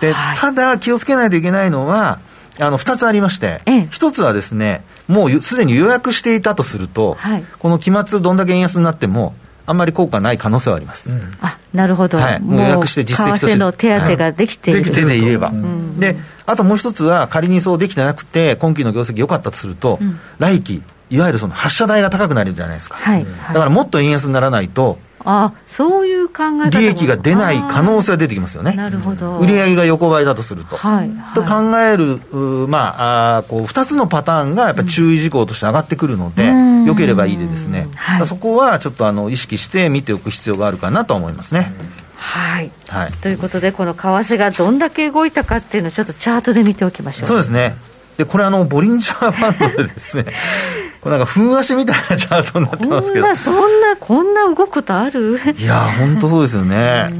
[0.00, 2.18] で、はい、ただ気をつけないといけないのは、
[2.58, 4.12] あの、二つありまして、一、え。
[4.12, 9.34] つはですね、もうすでに予約していたとすると、はい、この期末どんだけ円安になっても、
[9.66, 11.12] あんまり効果ない可能性はあります。
[11.12, 13.46] うん、あなるほど、はい、もう予約して実績として。
[13.48, 22.96] 為替の手当ができている、はい、できていれば、うん、で、あともう一つは、仮にそうできてなくて、今期の業績良かったとすると、うん、来期、いわゆるその発射台が高くなるじゃないですか。
[22.96, 28.72] はい、だからもっと円安にならないと、あそういう考え利益が出ない可能性が出てきますよね。
[28.72, 29.38] なるほど。
[29.38, 30.76] 売上が横ばいだとすると。
[30.76, 31.10] はい。
[31.34, 32.20] と考える、
[32.68, 36.50] まあ、あこう、二つのパターンがやっぱり注意事項として上がってくるので、
[36.86, 41.72] よければいいでですね、はい、そこはちょっとあの意識して見ておく必要があるかなと思いますね。
[42.16, 47.28] はい、はい、ということで、この為替がどんだけ動いたかっていうのを、ちょっとチャートで見ておきましょう。
[47.28, 47.74] そうですね。
[48.20, 50.26] で、これあの、ボリンジャーバンドでですね、
[51.00, 53.34] これなんか、ふん足みたいなチャートになってますけど。
[53.34, 55.40] そんな、そんな、こんな動くことある？
[55.56, 57.10] いや、本当そうですよね。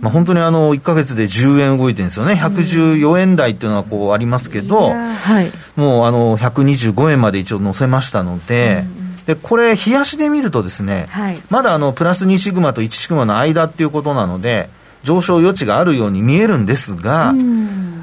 [0.00, 2.32] まあ、本当にあの、1か月で10円動いてるんですよね。
[2.32, 8.84] 114円台っていうのはこうありますけど、はい、もうあの、125円まで一応乗せましたので、
[9.26, 14.70] で、これ、冷やしで見るとですね、はい、まだあの、プラス2シグマと1シグマの間っていうことなので、
[15.02, 17.34] 上昇余地があるように見えるんですが、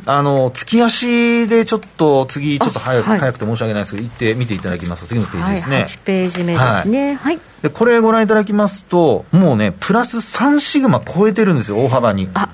[0.06, 5.76] あの月足でちょっと次、ちょっと早く,、早くて申し訳ないですけど、行って見ていただきますと、次のページですね。
[5.76, 7.16] はい、8ページ目ですね。
[7.16, 12.30] はい、でこれご覧いただきますと、もうね、プラス3シグマ超えてるんですよ、大幅に。
[12.34, 12.50] あ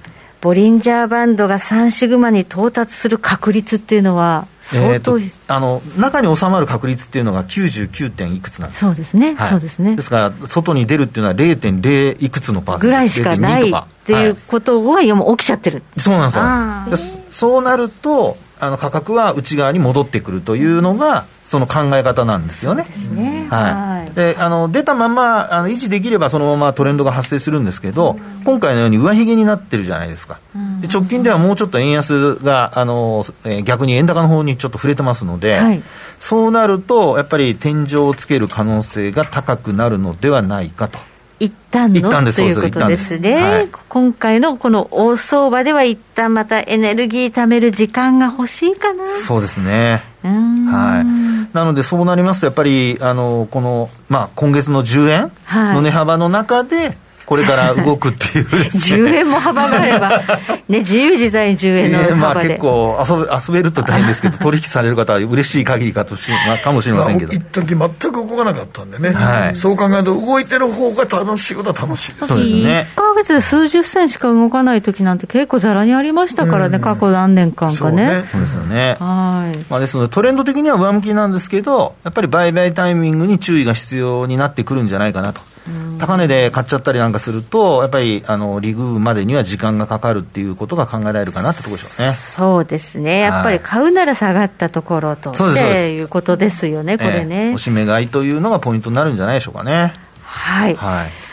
[0.45, 9.95] ボリンジャーバンドが3シグマに到達する確率っていうのは、えーと、あの中に収まる確率っていうのが99点いくつなんですそうですね、はい、そうですね。
[9.95, 15.81] ですから外に出るっていうのは0.0いくつのパーセントぐらいしかないっていうことは、はい、もう起きちゃってる。
[15.97, 22.87] そうなんですそうなるとあの価格は内側に戻ってくるというのが、その考え方なんですよね。
[23.11, 24.15] ねはい。
[24.15, 30.39] で、あの、出たまま、あの、維持できればそのままトレンドが発生するんですけど、今回のように上髭になってるじゃないですか。
[30.81, 35.83] で直近ではもうちょっと円安が、あの、えー、逆に円高の方にちょっと触れてますので、はい、
[36.17, 40.99] そうなると、やっぱり天井をつける可能性が高くなるのではないかと。
[41.39, 42.09] 一旦の？
[42.33, 49.05] ということですね、はい、今回のこの大相場では一旦またエネルギー貯める時間が欲しいかな。
[49.05, 50.03] そうですね。
[50.23, 51.03] は
[51.51, 51.53] い。
[51.55, 55.31] なのでそうなりますとやっぱりあのこの、まあ、今月の10円
[55.73, 59.01] の値幅の中で、これから動くっていうですね。
[59.09, 60.21] 10円も幅があれば、
[60.69, 66.31] ね、自由自在10円の幅で、まあ、結構遊べ遊べると大変ですけど 取引される方は嬉しい限りかとし
[66.63, 67.33] かもしれませんけど。
[67.33, 72.27] 一時全く動かなかったんでね、はい、そう考えると動いてる方が楽しいことは楽しいです。
[72.27, 72.87] そうですね。
[72.95, 78.25] 1か月で数十銭しか動かない時なんて結構ざらにありましたからね、過去何年間かね。
[78.31, 78.97] そうですよね。
[78.99, 85.41] はい、まあ、ですのでトレンド的には上向きなんですけどやっぱり売買タイミングに注意が必要になってくるんじゃないかなと
[85.99, 92.13] 高値で買っちゃったりなんかすると、やっぱりあのリグまでには時間がかかるっていうことが考えられるかなってところでしょうね。
[92.13, 97.47] そうですね、やっぱり買うなら下がったところと、はい、っていうことですよね、これね。
[97.47, 99.93] えー、おしめ買いというのがポイントになるんじゃないでしょうかね。
[100.23, 101.24] はい、はい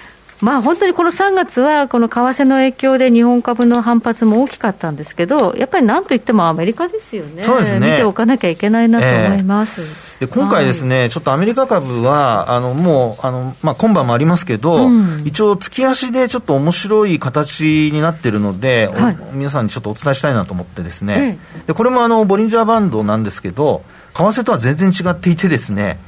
[0.42, 7.92] まあ、本当にこの3月は、この為替の影響で日本株の反発も大きかったんですけど、やっぱりなんといってもアメリカですよね、そうですね。
[7.92, 9.82] 見ておかなきゃいけないなと思います。
[10.20, 26.00] えー、で今回ですね、はい、ちょっとアメリカ株は、あのもうあの、まあ、今晩もありますけど、うん、一応、月足でちょっと面白い形になってるので、はい、皆さんにちょっとお伝えしたいなと思ってですね、えー、でこれもあのボリンジャーバンドなんですけど、為替とは全然違っていてですね、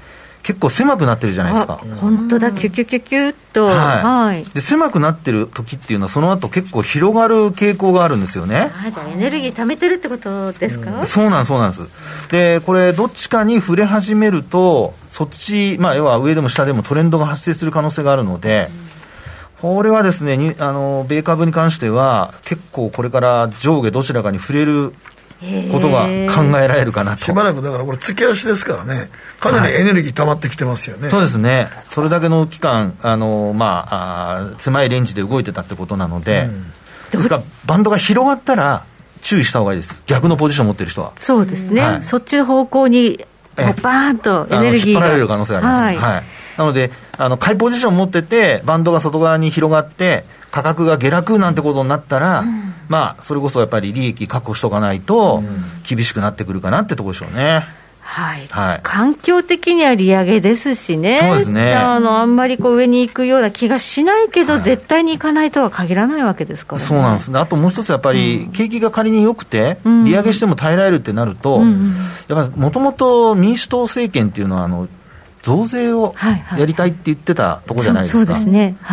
[0.45, 1.81] 結構狭くなってるじゃないですか。
[2.01, 8.71] 本当だ、キュキュキュキュッと、はい、はい、で狭くなってる時っていうのは、その後結構広がる傾向があるんですよね。
[8.87, 11.89] あじゃエネルギー貯めてるってことですか、うん、そうなんそうなんです。
[12.31, 18.69] で、これ、どっちかに触れ始めると、そっち、まあ、要は上でも下でもトレンドが発生する可能性があるので、
[19.63, 24.93] これはですね、あの米株に関しては、結構これから上下どちらかに触れる
[25.71, 27.25] ことが考えられるかなと。
[27.25, 36.49] しばらくだからこれ、月足ですからね、かなりエネルギー溜まってきてますよね、はい、そうですね、それだけの期間、あのまあ、あ狭いレンジで動いてたってことなので、
[37.13, 38.85] うん、ですから、バンドが広がったら、
[39.23, 41.13] 注意した方がいいです、逆のポジションを持ってる人は。
[41.17, 43.25] そうですね、はい、そっちの方向に、
[43.57, 44.99] バーンとエネルギーが。
[44.99, 46.05] 引っ張られる可能性があります。
[46.05, 46.25] はい、はい、
[46.59, 50.25] なので、あの買いポジションを持ってて、バンドが外側に広がって、
[50.55, 55.43] 価格が下落なんてことになったら、うん、まあ、それこそやっぱり利益確保しとかないと、
[55.83, 57.65] 厳しくなってくるかなってところでしょうね。
[58.01, 61.75] はい、はい、環境的には利上げですしね、そうですね。
[61.75, 71.97] あのあんまりこう上に行くような気がしないけど、はい、絶対に行かないとは限らないわけですから、ね、そうなんです、あともう一つ、やっぱり、景気が仮に良くて、利上げしても耐えられるってなると、うん、
[72.29, 74.87] やっぱりもともと民主党政権っていうのは、あの
[75.45, 76.15] 増税を
[76.59, 78.35] やりたいって言ってたとこじゃないですか、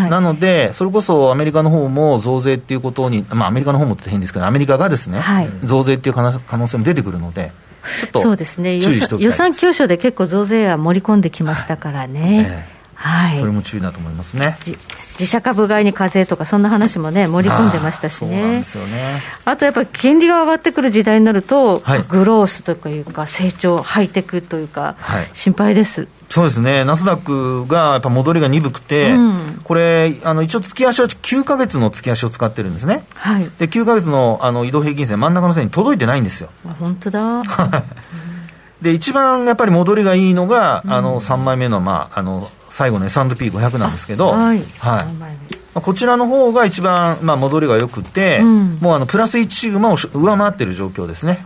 [0.10, 7.54] なので、それこそアメリカの方も増税っていうことに、まあ、アメリカの方もって変ですけど、アメリカがですね、はい、増税っていう可能性も出てくるので、
[8.02, 8.78] ちょっとそうですね。
[8.78, 12.68] 予算教書で結構増税は盛り込んできましたからね。
[12.94, 14.58] はい、それも注意だと思いますね。
[15.14, 19.22] 自社株買いに課税とか、そんな話もね、盛り込んでましたしね、あね。
[19.46, 26.08] あとやっぱり金利が上がってくる時代になると、はい、グロースというか、成長、ハイテクというか、はい、心配です。
[26.32, 36.50] そうですね、ナスダックがやっぱ戻りが鈍くて、うん、これ、あの一応、月足は9か月の月足を使ってるんですね、はい、で9か月のあの移動平均線、真ん中の線に届いてないんですよ。
[36.80, 37.44] 本当だ。
[38.82, 51.46] で一番やっぱり戻りがいいのが、あの3枚目の,、まあ、あの最後の S&P500 なんですけど、はい、はいこちらの方が一番、まあ、戻りが良くて、うん、もうあのプラス1シグマを上回っている状況ですね。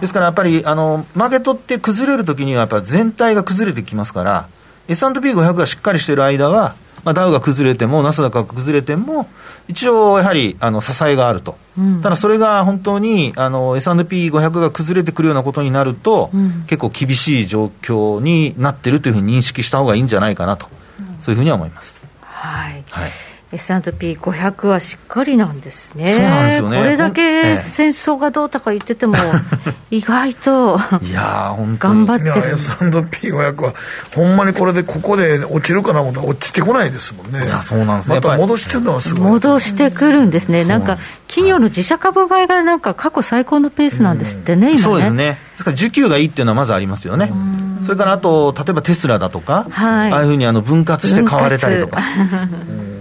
[0.00, 4.48] ですからやっぱりあのマーケットって崩れるときにはやっぱ全体が崩れてきますから
[4.88, 9.28] S&P500 がしっかりしている間は、まあ、ダウが崩れてもナスダックが崩れても
[9.68, 20.66] 一応やはりあの支えがあると、うん、ただそれが本当にあの S&P500 が崩れてくるようなことになると、うん、結構厳しい状況になっているというふうに認識した方がいいんじゃないかなと、
[21.20, 21.99] そういうふうには思います。
[22.40, 23.10] はい、はい。
[23.52, 26.76] S&P500 はしっかりなんですね、そうなんですよね。
[26.78, 29.16] これだけ戦争がどうとか言ってても、
[29.90, 33.74] 意外といや頑張ってる、S&P500 は、
[34.14, 39.30] ほんまにこれでここで落ちるかな思ったら、落ちてこないですもんね、いやそうなんですまた戻してるのはすごい。
[39.32, 44.82] 戻してくるんですね、なんか企業の自社株買いがなんか過去最高のペースなんですってね、今ね。
[44.82, 47.32] そうですね、ですから需給がいいっていうのはまずありますよね。
[47.82, 52.00] それからあと、例えばテスラだとか、はい、ああいうふうにあの分割して買われたりとか。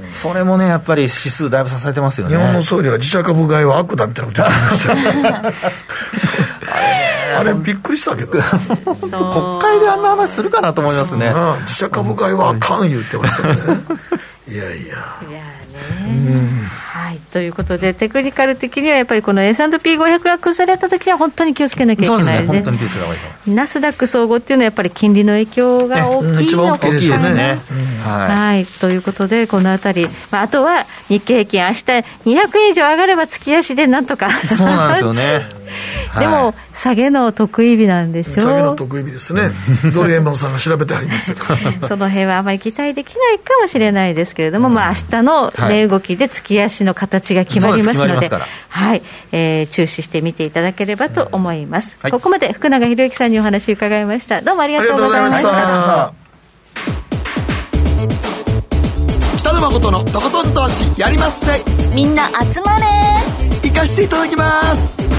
[0.10, 2.36] それもね、やっぱり指数だいぶ支えてますよね。
[2.36, 5.54] 日本の総理は自社株買いは悪だみたいなこと言ってました よ。
[7.40, 8.32] あれ、びっくりしたけど。
[8.32, 8.42] 国
[9.62, 11.32] 会であんな話するかなと思いますね。
[11.62, 13.62] 自社株買いはあかん言ってましたよね。
[14.48, 14.96] いやいや。
[15.30, 15.40] いや
[15.80, 16.70] ね。
[16.70, 22.98] はい、ということで、テクニカル的にはやっぱりこの S&P500 が崩れたときは、本当に気をつけなきゃいけないです
[23.48, 27.60] ね、ナスダック総合っていうのは、やっぱり金利の影響が大きいのかな、ね、ですね、
[28.04, 31.84] はい、ということで、このあたり、まあ、あとは日経平均、明日
[32.26, 34.06] 200円以上上がれば月足でなん。
[34.06, 34.30] とか。
[34.56, 34.92] そうなん。
[34.94, 35.46] ですよね
[36.18, 38.36] でも、下げの得意日なんでしょう。
[38.42, 39.52] 下げの得意日ですね。
[39.94, 41.36] ドル円盤さんが調べてあります
[41.88, 48.30] その辺はあまり期待できないかもしれないですけれども、まあ明日の値動きで月足の形が決まりますので、
[48.70, 49.02] はい、
[49.34, 51.98] えー、注視して見ていただければと思います。
[52.10, 54.42] ここまで福永博之さんにお話伺いました。
[54.42, 56.14] どうもありがとうございました。
[59.38, 61.62] 北野誠のとことん投資やりまっせ
[61.94, 62.86] みんな集まれ
[63.64, 65.19] 行かしていただきます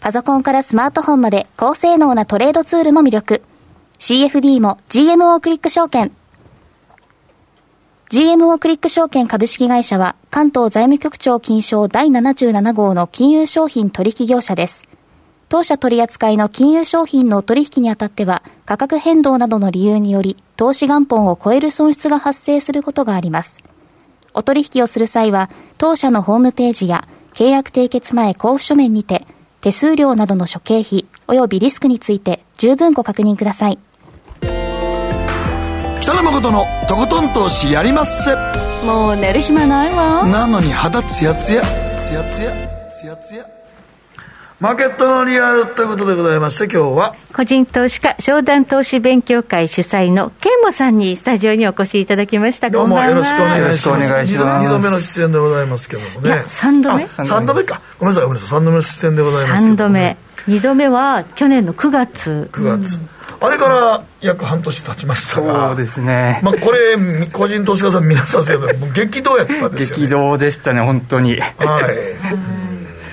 [0.00, 3.42] パソコンからスマートフォンまで高性能なトレードツールも魅力。
[3.98, 6.12] CFD も GMO クリック証券。
[8.10, 14.84] GMO クリック証券株式会社は関東財務局長金賞第77号の金融商品取引業者です。
[15.48, 23.58] 当社取扱いの金融商品の取引にあたっては価格変動などの理由により投資元本を超える損失が発生することがあります。
[24.32, 29.26] お取引をする際は当社のホームページや契約締結前交付書面にて
[29.60, 33.78] 手数料などの諸経費及びリスクについて十分ご確認ください。
[36.00, 38.34] 北野誠のとことん投資やりまっせ。
[38.86, 40.26] もう寝る暇ないわ。
[40.26, 41.62] なのに肌ツヤツヤ
[41.96, 42.52] ツヤツヤ
[42.88, 43.57] ツヤツヤ
[44.60, 47.14] マーケットのリアルということでございまして今日は。
[47.32, 52.68] 個人投資家商談投資勉強会主催のケンモさんにスタジオにお越しいただきました。
[52.68, 54.08] どうもよろしくお願いします。
[54.08, 54.34] ます。
[54.34, 56.42] 2度目の出演でございますけどもね。
[56.48, 57.04] 3度目。
[57.04, 57.80] 3度目か。
[58.00, 58.58] ごめんなさいごめんなさい。
[58.58, 60.16] 3度目の出演でございますけど、3度目。
[60.48, 62.50] 2度目は去年の9月。
[62.52, 63.08] 9月、うん。
[63.40, 65.68] あれから約半年経ちましたが。
[65.68, 66.40] そうですね。
[66.42, 66.96] まあこれ
[67.32, 71.40] 個人投資家さん皆さんせも激動やったですよ、ね、激動でしたね本当に。
[71.40, 72.58] はい。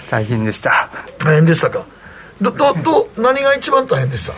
[0.10, 0.90] 大変でした
[1.26, 1.86] 大変でしたか？
[2.42, 4.34] どどど何が一番大変でした？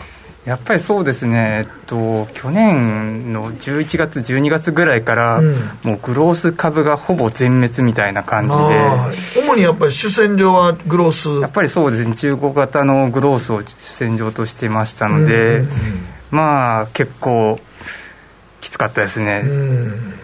[0.46, 11.28] やっぱりそうですね、えっと、去年の11月、12月ぐらいから、うん、もうグロース株がほぼ全滅みたいな感じで、主にやっぱり主戦場はグロース？
[11.42, 15.68] やっぱりそうですね、中国型のグロースを主戦場としてましたので、うんうんうん、
[16.30, 17.60] まあ、結構
[18.62, 19.42] きつかったですね。
[19.44, 20.14] うん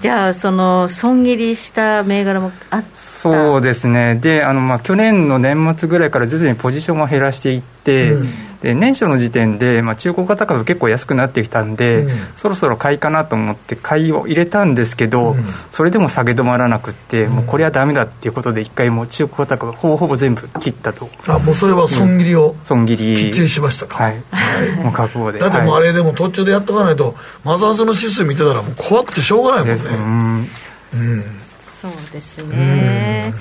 [0.00, 2.86] じゃあ、その損切りした銘柄もあった。
[2.94, 8.28] そうですね、であの、まあ、去年の年末ぐらいから徐々にポジションを減らしていって、うん、
[8.60, 21.10] で年初の時点で、まあ、中古型株結構安くなってきたんで、うん、そろそろ買いかなと思って、買いを入れたんですけど、うん、それでも下げ止まらなくって、もうこれはだめだっていうことで、一回もう中古型株、ほぼほぼ全部切ったと。
[21.26, 23.16] あもうそれは損切りを、損切り。
[23.16, 24.04] きっちりしましたか。
[24.04, 25.40] はい、はい、もう覚悟で。
[25.40, 30.48] だってもうあれでも途中でやっとかないと、マザーズの指数見てたら、もう怖くてしょうがないもんね。
[30.94, 31.24] うん、
[31.58, 33.34] そうですね。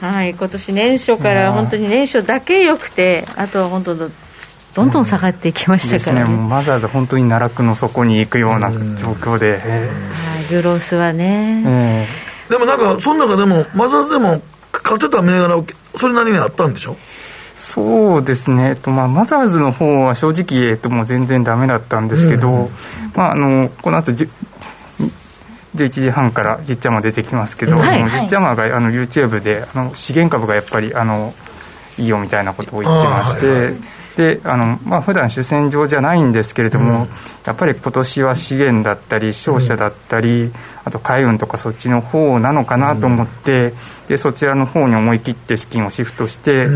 [0.00, 4.06] はい、今年年初から本当に年初だけ良くて、あとは本当ど
[4.84, 6.48] んどん下がっていきましたからね、ね。
[6.48, 8.78] わざわざ本当に奈落の底に行くような状
[9.12, 9.58] 況で、は
[10.40, 12.06] い、グロースはね、
[12.48, 14.40] でもなんかその中でもマザーズでも
[14.72, 15.62] 勝てた銘柄
[15.96, 16.96] それなりにあったんでしょ？
[17.56, 22.70] そうですね、えっとまあ、マザーズの方は正直、えっと、もう全然だめだったんですけど、うん、
[23.16, 24.12] まあ、あのこの後
[25.74, 28.02] 11時半からじっちゃま出てきますけど、はい。
[28.02, 31.34] はい、じっちゃまがあの YouTube であの資源株がやっぱりあの
[31.98, 33.98] いいよみたいなことを言ってまして。
[34.18, 37.08] であのまあ普段主戦場じゃないんですけれども、うん、
[37.46, 40.52] やっぱり今年は資源だったり商社だったり、うん、
[40.84, 43.72] あと海運とかそっちの方なのかなと思って、うん、
[44.08, 46.66] でそちらの方に思い切って資金をシフトして、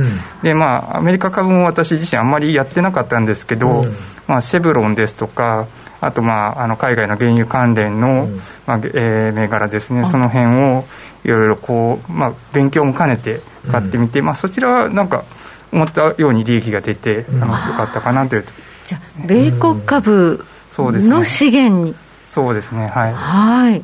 [0.45, 3.82] でまあアメリカ株も私自身あんまりやってなかったんですけど、
[4.28, 5.66] まあ、シェブロンですとか
[6.03, 8.37] あと、まあ、あの海外の原油関連の、うん、
[8.67, 10.85] まあえー、銘柄ですね、その辺を
[11.25, 13.41] いろいろこう、まあ、勉強も兼ねて
[13.71, 15.25] 買ってみて、うん、まあ、そちらはなんか、
[15.73, 18.45] 思ったように利益が出て、あのよかったかなという。
[18.85, 20.45] じゃあ、米国株
[20.77, 21.95] の資源に。
[22.27, 23.15] そうですね、はい。
[23.15, 23.83] はい。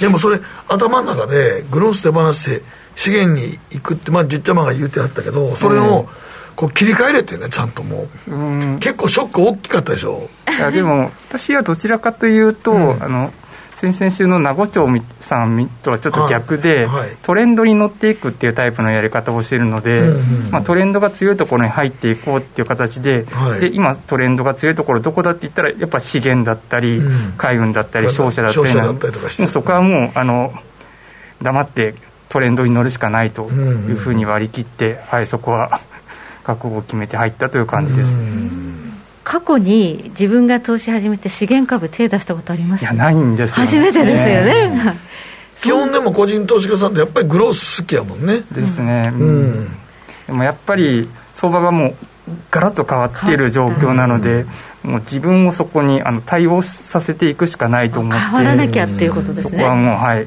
[0.00, 2.62] でもそれ、頭の中でグロース手放して
[2.96, 6.08] 資源に行くって、まあ、じっちゃまが言うてはったけど、それを、
[6.58, 10.28] こう切り替えれてねちゃんともう、うん、結構ショック大きかったでしょ。
[10.48, 13.32] いやでも私はどちらかというと、うん、あの
[13.76, 14.84] 先々週の名護町
[15.20, 30.52] さんとはちょっと逆で、はいはい、トレンドに乗っていくっていうタイプのやり方をしているので、うんうん、まあ、トレンドが強いところに入っていこうっていう形ではい、で今トレンドが強いところどこだって言ったらやっぱ資源だったり、うん、海運だったり商社だったりもうそこはもうあの
[31.40, 31.94] 黙って
[32.28, 35.80] トレンドに乗るしかないというふうに割り切って、はい、そこは
[36.48, 38.16] 覚悟を決めて入ったという感じです。
[39.22, 42.82] 過去に自分が投資始めて資源株手出したことあります？
[42.82, 44.96] いやないんです、ね、初めてですよね、
[45.60, 48.42] 基本でも個人投資家さんってやっぱりグロース好きやもんね。
[48.50, 49.68] ですね、うん、
[50.26, 51.94] でもやっぱり相場がもう
[52.50, 54.46] ガラッと変わっている状況なので、
[54.82, 60.26] もう自分をそこにあの対応させていくしかないと思って変わらなきゃっていうことですね、そこはもうはい、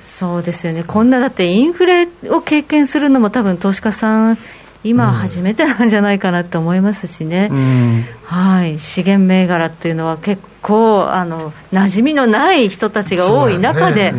[0.00, 0.84] そうですよね。
[0.86, 4.38] こんなだってインフレを経験するのも多分投資家さん
[4.82, 8.78] 今初めてなんじゃないかなと思いますしね、うん、はい。
[8.78, 14.12] 資源銘柄っていうのは結構構あの馴染みのない人たちが多い中で、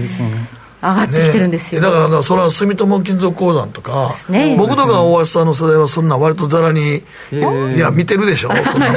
[0.82, 7.40] 上がってきてるんですよ、ね、だからそれは住友金属鉱山とか、ね、僕とか大橋さんの世代はそんな割とざらに、い
[7.78, 8.50] や見てるでしょ？
[8.66, 8.88] そんな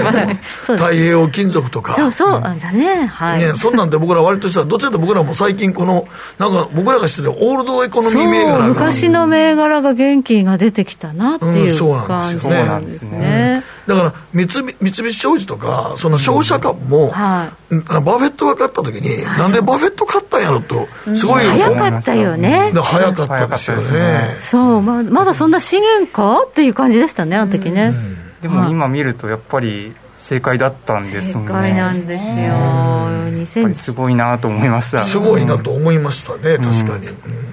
[0.66, 1.94] 太平洋金属とか。
[1.94, 2.58] そうそうなん。
[2.58, 3.06] だね。
[3.06, 3.38] はい。
[3.38, 6.08] ねそんなんで僕ら割としたらどっちかと僕らも最近この
[6.38, 22.72] なんか僕らが知ってるオールドエコノミー銘柄昔の銘柄が元気が出てきたなっていう感じなんですね、だから三菱三菱商事とかその商社株も、はい、バフェットが買った時に、なんでバフェット買ったんやろとすごい、早かったよね。
[22.74, 24.36] 早かったですよね。
[24.40, 24.82] そう。
[24.82, 27.92] ままだそんな資源かっていう感じでしたねあの時ね、
[28.40, 31.52] でも今見るとやっぱり正解だったんですもんね。
[31.52, 35.00] 正解なんですよ、やっぱりすごいなと思いました。
[35.00, 37.08] すごいなと思いましたね確かに、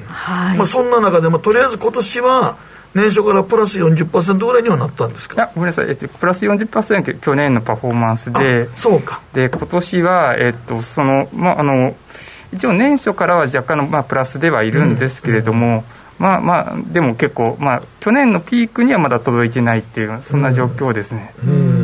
[0.08, 0.58] はい。
[0.58, 2.58] まあ、そんな中で、まあ、とりあえず今年は
[2.94, 5.36] 年初からプラス40%ぐらいにはなったんですか？
[5.36, 8.70] いやごめんなさい、えっと、プラス40%去年のパフォーマンスで。
[8.76, 9.22] そうか。
[9.34, 11.96] で今年は、えっとそのまあ、あの
[12.54, 15.84] 一応年初からは若干の、まあ、プラスではいるんですけれども、うんうん、
[16.20, 21.34] まあまあでも結構、まあ、去年のピークにはまだ届いてないっていうそんな状況ですね。
[21.46, 21.81] うん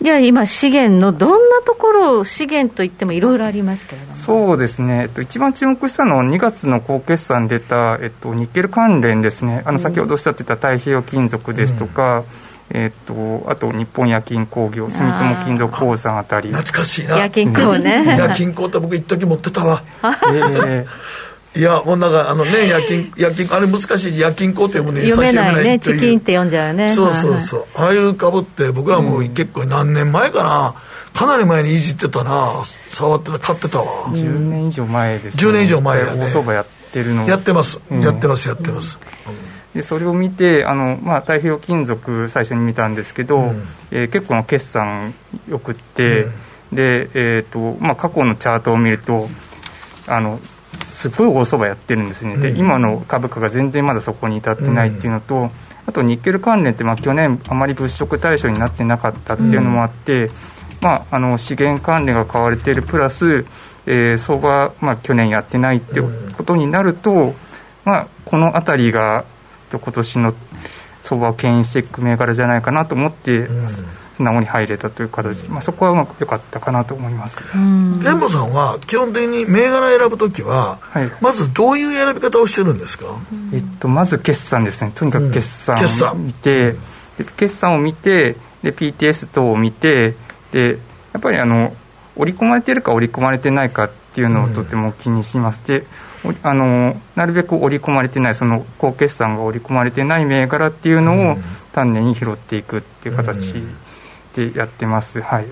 [0.00, 12.24] じゃあ今、資源のどんなところを資源といってもいろいろありますけれどもそうですね、えっと、一番注目したのは2月の高決算出た、えっと、ニッケル関連ですね、あの先ほどおっしゃってた太平洋金属ですとか、
[12.70, 16.50] うん、えっと、あと日本夜勤工業、住友金属鉱山あたり。
[16.50, 17.18] 懐かしいな。
[17.18, 18.04] 夜勤工ね。
[18.18, 19.82] 夜勤工って僕、一時持ってたわ。
[20.32, 21.25] えー
[21.56, 26.90] いや、もうなんか、あのね、夜勤、夜勤、あれ難しい、夜勤校って読むね、読めないね、チキンって読んじゃうね。
[26.90, 27.60] そうそうそう。
[27.74, 30.74] はいはい、ああいう株って、僕らも結構何年前かな、
[31.14, 33.84] かなり前にいじってたな、触ってた、買ってたわ。
[34.08, 35.50] 10年以上前ですね。
[35.50, 36.20] 10年以上前やね。
[36.20, 38.98] 大相場やってるのやってます、やってます、やってます。
[39.76, 45.14] でそれを見てあの、まあ、太平洋金属最初に見たんですけど、うん、えー、結構の決算
[45.50, 46.28] よくって、う
[46.72, 49.28] ん、で、えーとまあ、過去のチャートを見ると
[50.06, 50.40] あの
[50.86, 55.50] すごい大相場やってるんですね、で今の株価が全然まだそこに至ってないっていうのと、
[55.84, 60.30] あとニッケル関連って、まあ、去年、あまり物色対象になってなかったっていうのもあって、
[60.80, 63.44] まあ、あの資源関連が買われているプラス、
[63.86, 67.34] えー、相場、まあ、去年やってないってことになると、
[67.84, 69.24] まあ、この辺りが
[69.70, 70.34] 今年の
[71.02, 73.84] 相場を牽引していく銘柄じゃないかなと思ってます。
[74.16, 77.42] 素直に入れたという形、まあ、そこはうまく良かったかなと思います。
[77.52, 83.04] 天保さんは基本的に銘柄選ぶときは、はい、まずどういう選び方をしてるんですか、
[83.52, 84.92] えっと、まず決算ですね。
[84.94, 85.76] とにかく決算
[86.12, 86.76] を見て、
[87.18, 90.14] うん、決算を見てで PTS 等を見て
[90.50, 90.78] で
[91.12, 91.74] やっぱりあの
[92.16, 95.84] 織り込まれてるか織り込まれてないかっていうのをとても気にします、で
[96.42, 101.36] あのなるべく織り込まれてないその高決算が織り込まれてない銘柄っていうのを
[101.72, 103.62] 丹念に拾っていくっていう形
[104.36, 105.20] てやってます。
[105.20, 105.46] はい。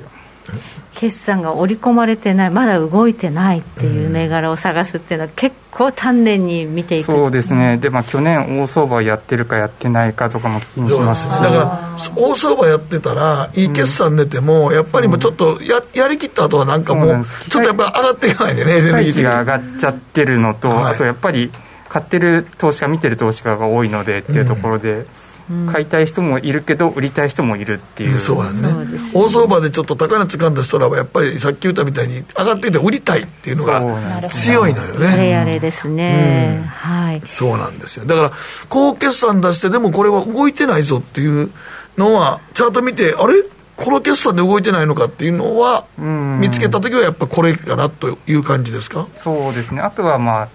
[0.95, 7.07] 決算が織り込まれてない、まだ動いてないっていう銘柄を探すっていうのは、結構丹念に見ていく。
[7.07, 11.37] そうですね、でまあ、去年、大相場やってるかやってないかとかも気にします。
[11.37, 21.51] しだから、大相場やってたら、いい決算出ても、やっぱりもうちょっとややりきった後はなんかもう、ちょっとやっぱ上がっていかないでね、期待値が上がっちゃってるのと、はい、あとやっぱり、
[21.89, 24.93] 買ってる投資家、見てる投資家が多いのでっていうところで。
[24.93, 25.07] うん
[25.70, 28.68] 買いたい人もいるけど売りたい人もいるっていう、そうやね。
[29.12, 35.07] 大相場でちょっと高値掴んだ人らはやっぱりさっき言ったみたいに上がっていて売りたいっていうのが強いのよね。
[35.07, 37.22] やれやれですね、うん、はい。
[37.26, 38.07] そうなんですよ。
[38.07, 38.32] だから
[38.68, 41.51] 高決算出してでもこれは動いてないぞっていう
[41.99, 43.42] のはチャート見てあれ？
[43.76, 49.09] この決算で動いてないのかっていうのは見つけた時はやっぱこれかなという感じですか？
[49.14, 49.80] そうですね。
[49.80, 50.49] あとはまあ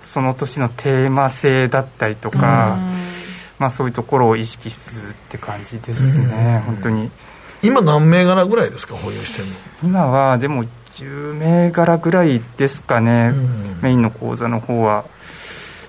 [0.00, 2.78] その年のテーマ性だったりとか、
[3.62, 7.10] まあ、そういうところを意識しつつって感じですね、本当に。
[7.62, 9.54] 今何銘柄ぐらいですか保有してるの？
[9.84, 10.64] 今はでも
[10.96, 13.32] 10銘柄ぐらいですかね、
[13.80, 15.04] メインの口座の方は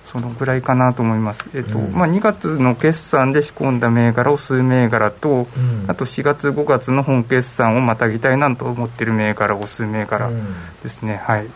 [0.04, 5.48] そのぐらいかなと思います、えっとまあ、2月の決算で仕込んだ銘柄を数銘柄と、
[5.88, 10.30] あと4月、5月の本決算をまたぎたいなと思っている銘柄を数銘柄
[10.84, 11.20] ですね。
[11.26, 11.48] はい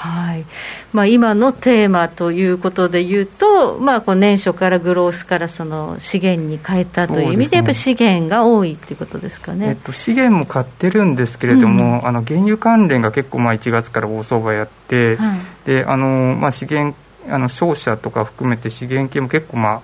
[0.00, 0.46] はい。
[0.94, 16.96] まあ、今のテーマということでいうと、まあ、こう年初からグロースからその資源に変えたという意味で、やっぱ資源が多いっていうことですかね、えっと、資源も買ってるんですけれども、うん、あの原油関連が結構まあ1月から大相場やって、はい、であのまあ、資源
[17.28, 19.82] あの商社とか含めて資源系も結構、ま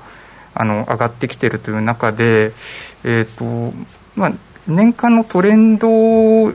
[0.54, 2.52] あ、あの上がってきてるという中で、
[3.04, 3.76] えーと
[4.14, 4.32] まあ、
[4.66, 6.50] 年間のトレンド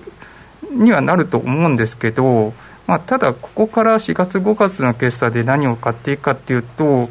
[0.71, 2.53] にはなると思うんですけど、
[2.91, 7.07] まあ、ただ、ここから4月、5月の決算で何を買っていくかっていうと、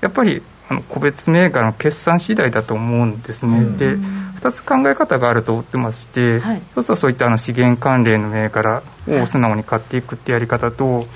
[0.00, 3.76] やっぱりあの個別銘柄の決算次第だと思うんですね。
[3.76, 11.06] で2つ考え方があると思ってまして、はい、一つはそういったあの資源関連の銘柄を素直に買っていくってやり方と、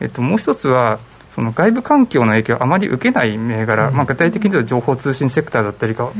[0.00, 0.98] えっと、もう一つは
[1.30, 6.10] その外部環境の影響をあまり受けない銘柄、まあ、具体的に言うと情報通信セクターだったりが、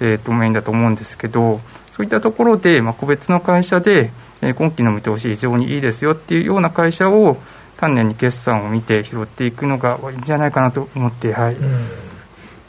[0.00, 1.60] えー、とメインだと思うんですけど
[1.92, 4.10] そういったところで、まあ、個別の会社で、
[4.42, 7.36] えー、今期の見通し非常にいいですよっていうような会社を
[7.76, 11.56] 丹念に決算を見て拾っていくのがいいんじゃないかなと思って、はい。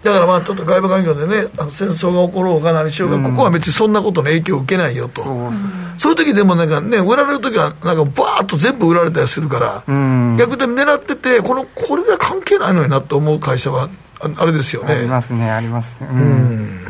[0.03, 5.51] だからまあちょっと外部環境でね、戦争が起ころうが何しようが、うん、ここは別にそんなことの影響を受けないよと、そう,、
[5.97, 13.89] そういう時でもなんかね、売られる時は、なんかばーっと全部売られたりするから、うん、逆で狙ってて、このこれが関係ないのになと思う会社は、
[14.21, 14.93] あれですよね。
[14.93, 16.07] ありますね、ありますね。
[16.09, 16.87] うん、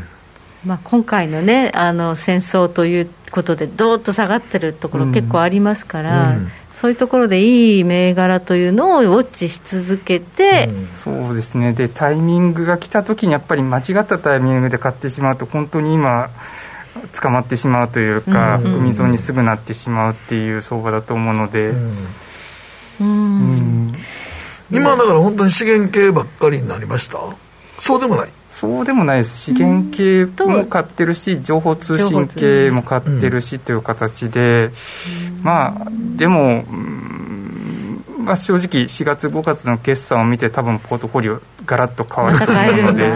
[0.65, 6.37] まあ、今回のね、あの戦争ということで、どーっと下がってるところ、結構ありますから。
[6.71, 11.73] そういうところでいい銘柄というのをウォッチし続けて、うん、そうですね。
[11.73, 16.29] でタイミングが来た時にやっぱり間違ったタイミングで買ってしまうと本当に今
[17.21, 18.75] 捕まってしまうというか、うん。
[18.77, 21.73] 海損にすぐなってしまうっていう相場だと思うので、
[23.01, 23.93] うん、
[24.71, 27.17] 今だから本当に資源系ばっかりになりました？
[27.77, 34.71] そうでもないそうでもないです、資源系も買ってるし、情報通信系も買ってるしという形で、
[35.43, 36.63] まあ、でも、
[38.17, 43.09] まあ、正直、4月、5月の決算を見て、多分ポートフォリオ、がらっと変わると思うので、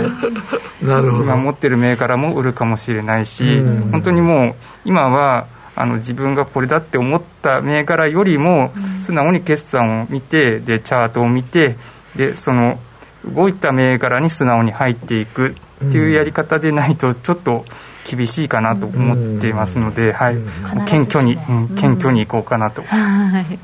[0.82, 1.24] なるほど。
[1.24, 3.60] 今持ってる銘柄も売るかもしれないし、
[3.92, 4.56] 本当にもう、
[4.86, 8.72] 今は、あの自分がこれだって思った銘柄よりも、
[9.02, 11.76] 素直に決算を見て、でチャートを見て、
[12.16, 12.80] でその
[13.26, 15.55] 動いた銘柄に素直に入っていく
[15.86, 17.65] っていうやり方でないと、ちょっと
[18.09, 20.38] 厳しいかなと思っていますので、はい、
[20.86, 22.82] 謙虚に、うん、謙虚にいこうかなと。
[22.84, 23.59] はい。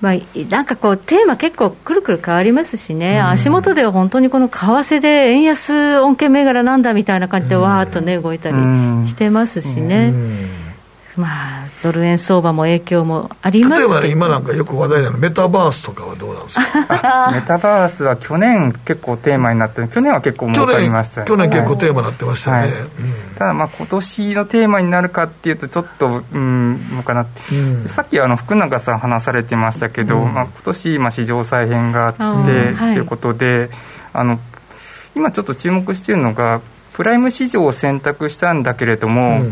[0.00, 0.14] まあ、
[0.50, 8.56] なんかこう、テーマ結構くるくる変わりますしね、うん、足元では本当にこの為替で円安恩恵銘柄なんだみたいな感じで、わーっとね、動いたり
[9.08, 10.06] してますしね。
[10.06, 10.61] うん
[11.16, 17.30] まあ、ドル円相場も影響もあります例えば、ね、今なんかよく話題なのメタバースとかはどうなんですか？
[17.34, 22.68] メタバースは去年結構テーマになって去年は結構儲かりました去年結構テーマになってましたね、はい。
[22.70, 22.76] うん、
[23.36, 33.68] ただまあ今年のテーマになるかっていうとちょっとうんどうかなって、うん、さっきあの福永さん話されてましたけど、うん、まあ、今年今市場再編があってということで、
[34.14, 34.38] あの
[35.14, 36.62] 今ちょっと注目しているのが
[36.94, 39.42] プライム市場を選択したんだけれども、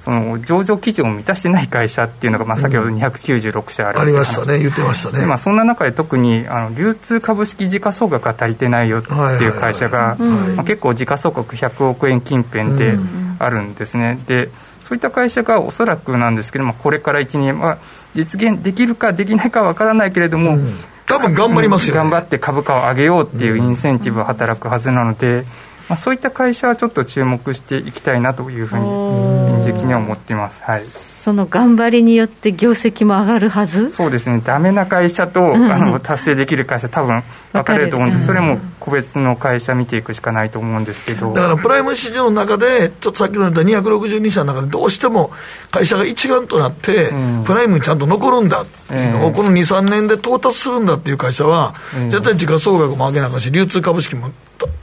[0.00, 5.26] その上場基準を満たしてない会社っていうのが、まあ、先ほど296社ある、うん、ありましたね、言ってましたね。
[5.26, 9.12] まあ、そんな中で特にあの流通株式時価総額が足りてないよって
[9.44, 12.98] いう会社が、まあ、結構時価総額100億円近辺で
[13.38, 14.18] あるんですね。
[14.26, 14.50] で
[14.90, 17.78] そういった会社がおそらくなんですけども、これから1年は
[18.14, 20.74] 実現できるかできないかは分からないけれども、うん、
[21.06, 25.44] 多分頑張りますよ、ね、頑張って株価を上げようっていうインセンティブが働くはずなので、
[25.90, 30.62] まあ、そういった会社はちょっと注目していきたいなというふうに、個人的には思っています。
[30.62, 30.84] はい。
[30.84, 33.90] その頑張りによって業績も上がるはず？
[33.90, 37.22] そうですね、だめな会社と、あの達成できる会社、多分
[37.52, 41.34] 分かれると思うんです、それも個別の会社見ていくしかないと思うんですけど。
[41.34, 45.32] だからプライム市場の中で、ちょっとさっきの言った262社の中で、どうしても
[45.72, 47.12] 会社が一丸となって、
[47.44, 51.74] プライムにちゃんと残るんだっていうのを、この2、3年で到達するんだっていう会社は、
[52.08, 54.30] 絶対時価総額も上げなあかんし、流通株式も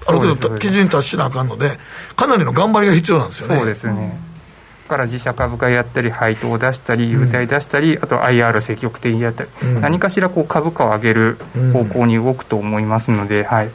[0.05, 1.77] ある程度基準に達しなあかんので、
[2.15, 3.57] かなりの頑張りが必要なんですよね。
[3.57, 4.27] そうですよね。
[4.87, 11.37] から自社株買いやったり、配当を出したり、優待出したり、うん、あと IR 積極的にやったり、うん、何かしらこう株価を上げる
[11.73, 13.69] 方向に動くと思いますので、はい、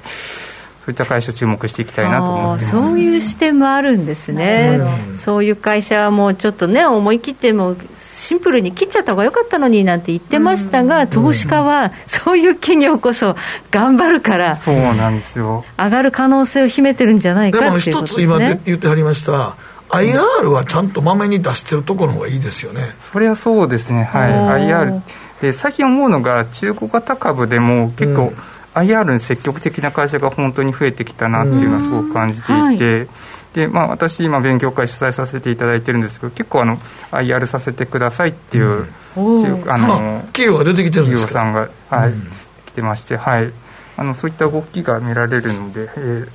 [0.84, 4.80] そういった会社注目していきたいなと思ってそういう視点もあるんですね、
[5.11, 7.76] うん、そういう会社はもうちょっとね、思い切っても
[8.23, 13.35] シンプルに切っちゃった方が良かったのになんて言ってましたが、投資家はそういう企業こそ
[13.73, 15.64] 頑張るから、そうなんですよ。
[15.77, 18.23] 上がる可能性を秘めてるんじゃないかっていうことですね。
[18.23, 19.57] でも一つ今言ってはりました
[19.89, 22.95] IR はちゃんとまめに出してるところの方がいいですよね。
[23.01, 24.33] それはそうですね、はい、
[24.68, 25.01] IR
[25.41, 28.33] で最近思うのが、中古型株でも結構、
[28.75, 32.53] IR に積極的な会社が本当に増えてきたなっていうのはすごく感じていて。
[32.53, 32.99] うん。
[32.99, 33.09] はい
[33.55, 36.78] でまあ、私、今、勉強会主催させていただいてるんですけど、結構あの、
[37.11, 38.86] IR させてくださいっていう、
[39.16, 41.28] うん、あの企業が出てきてるんですか？
[41.28, 42.30] 企業さんが、はい、うん、
[42.66, 43.53] 来てまして、はい、
[43.98, 46.28] あのそういった動きが見られるので、えー、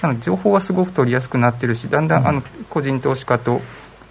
[0.00, 2.26] なの情報はすごく取りやすくなってるしだんだん。
[2.26, 3.60] あの個人投資家と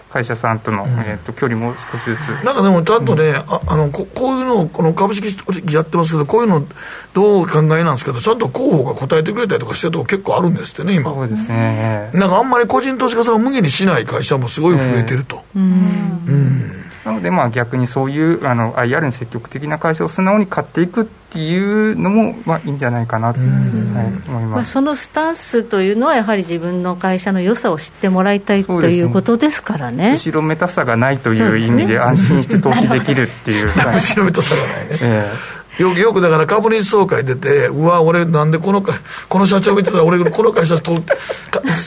[0.09, 2.29] 会社さんとの、うん、えーと、距離も少しずつ。
[2.43, 5.27] なんかでもちゃんとね、うん、ああのここういうのをこの株式
[5.73, 6.65] やってますけどこういうの
[7.13, 11.13] どう考えなんですけどちゃんと広報が答えてくれたりとかしてるとこ結構あるんですってね今。
[11.13, 12.11] そうですね。
[12.13, 15.69] なんかあんまり個人投資家さんが無限にしない会社もすごい増えてると、えー、うん、
[16.27, 16.76] うん
[17.07, 23.49] なのでまあ逆にそういうあの IR に積極的な会社を素直に買っていくっていうのもまあいいんじゃないかなと、はい、
[24.29, 30.11] 思います、まあ、そのスタンスというのはやはり自分の会社の良さを知ってもらいたいということですからね。
[30.11, 40.95] 後ろめたさがないという意味で安心して投資できるっていう、 後ろめたさがないね、 えーよくよくだから株主総会出て、うわ、俺、なんでこのこの社長見てたら、俺、この会社と、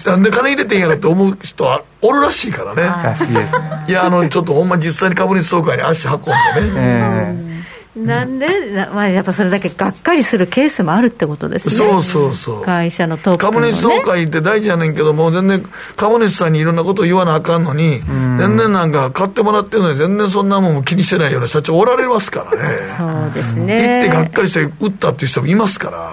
[0.06, 2.82] なんで金入れてんやろって思う人はおるらしいからね。
[2.82, 3.54] らしいです。
[3.88, 6.34] いや、あの、ちょっとほんま実際に株主総会に足運んでね。
[6.74, 7.49] えー
[7.96, 8.46] なんで、
[8.92, 11.74] まあ、やっぱそれだけがっかりするケースもあるってことですね。
[11.74, 12.62] そうそうそう。
[12.62, 18.00] 会社のトップ、ね、株主総会って大事やねんけども、全然株主さんにいろんなことを言わなあかんのに、
[18.38, 22.78] 全然なんか買ってもらってるのに全然そんなもんも気にしてないような社長おられますからね。
[22.96, 24.02] そうですね。
[24.02, 25.98] 行ってがっかりして打ったっていう人もいますから。
[25.98, 26.10] あ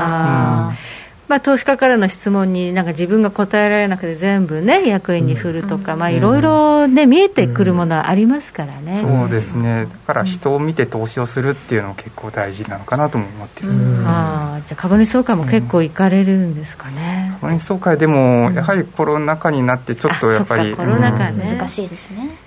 [0.71, 0.96] あ。
[1.29, 9.87] うんまあ、投資家からの質問になんか自分が答えられなくて全部ね役員に振るとか、まあ、いろいろね見えてくるものはありますからね、そうですね。
[10.07, 13.69] だから人を見て投資をするっていうのも結構大事なのかなと思ってる、
[14.05, 22.37] あじゃあ株主総会も結構行かれるんですかね、株主総会でもやはりコロナ禍になってちょっとやっぱり、コロナ禍ね、難しいですね、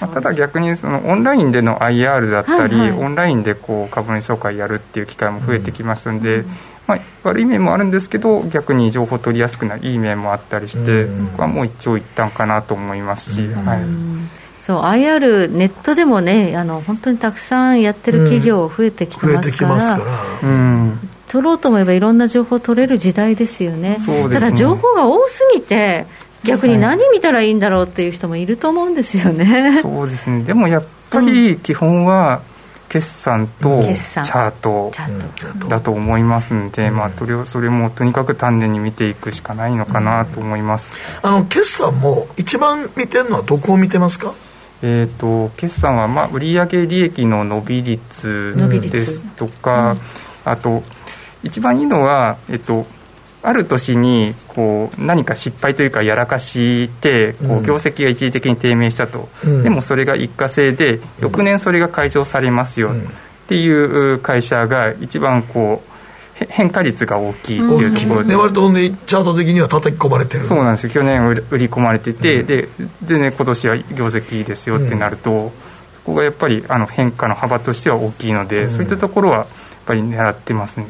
[0.00, 6.50] まあ、ただ逆にそのオンラインでの IR だったり、はいはい、オンラインでこう株主総会やるっていう機会も増えてきましたので、うん
[6.90, 13.80] まあ、悪い面もあるんですけど逆に情報取りやすくなるいい面もあったりして、僕はもう一長一短かなと思いますし、はい、
[14.60, 19.98] そう IR ネットでもねあの本当にたくさんやってる企業増えてきてますか
[20.42, 20.98] ら,、うん。
[21.28, 26.06] 取ろうと思えばいろんな情報取れる時代ですよね、ね、ただ情報が多すぎて
[26.42, 30.42] 逆に何見たらいいんだろうっていう人もいると思うんですよね、はい、そうですね。
[30.42, 32.42] でもやっぱり基本は
[32.90, 34.92] 決算とチャート。
[35.68, 40.90] だと思いますんで、まあ、それをそれもとにかく丹念に見ていくしかないのかなと思います、
[41.22, 44.34] あの決算も一番見てるのはどこを見てますか？
[44.82, 48.54] えーと、決算は、まあ、売上利益の伸び率
[48.90, 49.96] ですとか、
[50.44, 50.82] あと
[51.42, 52.86] 一番いいのは、えっと、
[53.42, 62.90] ある年にこう何か失敗というかやらかしてこう業績が一時的に低迷したと、うん、でもそれが一過性で翌年それが解消されますよ。
[62.92, 65.90] っていう会社が一番こう
[66.48, 68.72] 変化率が大きいっていうところで、うん、割と
[69.06, 70.44] チャート的には叩き込まれてる。
[70.44, 70.90] そうなんですよ。
[70.90, 72.68] 去年売り込まれてて、うん、で
[73.02, 75.52] で、ね、今年は業績いいですよってなると、
[75.94, 79.46] そこがやっぱりあの変化の幅としては大きいので、そういったところはやっ
[79.86, 80.86] ぱり狙ってますね。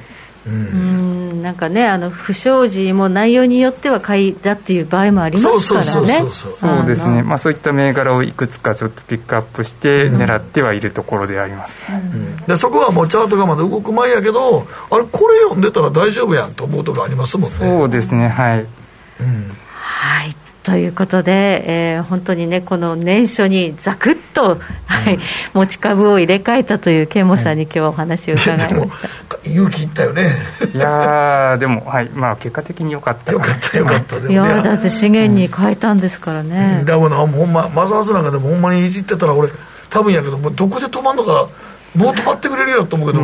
[0.47, 17.57] うん、なんかね、あの不祥事も内容によっては買いだっていう場合もありますからね、そうですね、まあ、そういった銘柄をいくつかちょっとピックアップして、狙ってはいるところであります、うん、でそこはもうチャートがまだ動く前やけど、あれ、これ読んでたら大丈夫やんと思うとこありますもんね。
[17.57, 18.61] そうですねはい、
[19.21, 25.19] うん、はいということで、えー、本当にね、この年初にざくっと、はい、
[25.55, 29.39] 持ち株を入れ替えたというケンモさんに今日はお話を伺いました。
[29.49, 30.37] 勇気いったよね。
[30.75, 34.17] いやでも、はい、まあ、結果的によかったよかった、よかった。
[34.19, 36.79] いやだって資源に変えたんですからね。
[36.81, 39.49] うん、だからほんま、マザーズなんかでもほんまにいじってたら、俺、
[39.89, 41.49] 多分やけど、どこで止まるのか、
[41.95, 43.19] もう止まってくれるやろと思うけ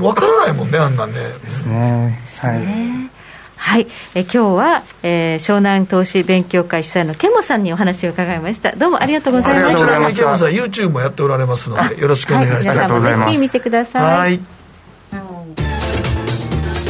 [0.00, 1.16] ど、わからないもんね、あんなんね。
[1.42, 2.18] ですね。
[2.40, 3.17] はい。
[3.58, 8.74] はい、え今日は、えー、湘南投資勉強会主催のケモさんにお話を伺いました。
[8.76, 10.16] どうもありがとうございました。
[10.16, 14.02] ケモさん YouTube もやっておられますのでよろしくお願いします、はい、皆さんもぜひ見てください。
[14.02, 14.40] はい。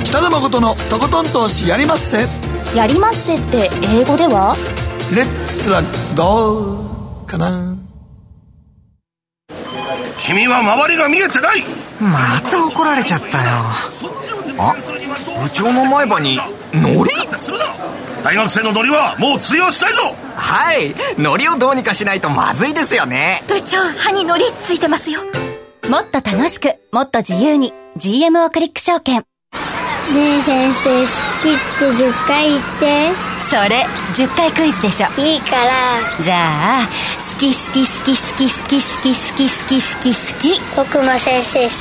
[0.04, 2.18] 北野誠のとことん投資やりまっせ。
[2.76, 4.54] やりまっせって英語では？
[5.14, 5.82] レッツは
[6.14, 6.82] ど
[7.24, 7.76] うかな。
[10.18, 11.62] 君は周りが見えてない。
[12.00, 13.48] また怒られちゃったよ。
[14.60, 14.76] あ
[15.24, 16.40] 部長の前歯に
[16.72, 17.10] ノリ
[18.22, 20.14] 大学生のノリはもう通用したいぞ！
[20.36, 20.94] はい。
[21.18, 23.42] ノリをどうにかしないとまずいですよね。
[23.46, 25.20] 部長歯にノリついてますよ。
[25.88, 29.24] もっと楽しくもっと自由に GMO クリック証券。
[30.12, 31.08] ねえ先生好
[31.42, 33.12] きって10回言って。
[33.48, 35.06] それ10回クイズでしょ。
[35.20, 35.72] いいから。
[36.20, 36.88] じゃあ
[37.32, 40.60] 好き好き好き好き好き好き好き好き好き好き。
[40.76, 41.74] 僕も先生好き。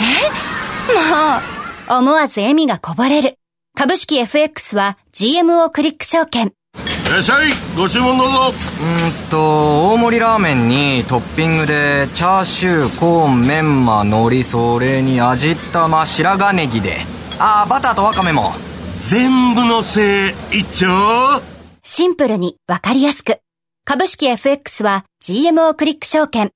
[0.00, 0.50] え？
[0.92, 0.94] も
[1.38, 1.59] う
[1.98, 3.36] 思わず笑みがこぼれる。
[3.76, 6.46] 株式 FX は GMO クリック証券。
[6.46, 7.48] いらっしゃい。
[7.76, 8.32] ご注文どうぞ。
[8.46, 16.98] うんと大盛りラーメンにトッピングでチャーシューコーンメンマ海苔それに味玉白髪ネギで。
[17.40, 18.52] ああバターとワカメも。
[19.00, 21.42] 全部のせい一丁。
[21.82, 23.40] シンプルにわかりやすく。
[23.84, 26.52] 株式 FX は GMO クリック証券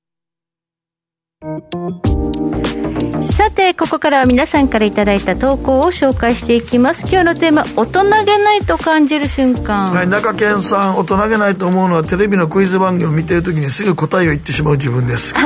[3.32, 7.02] さてここからは皆さんからいただいた投稿を紹介していきます。
[7.02, 9.92] 今日のテーマ大人げないと感じる瞬間。
[9.92, 15.34] はい中堅さん大人げないと思うのはテレビのクイズ番組を見ている時にすぐ答えを言ってしまう自分です。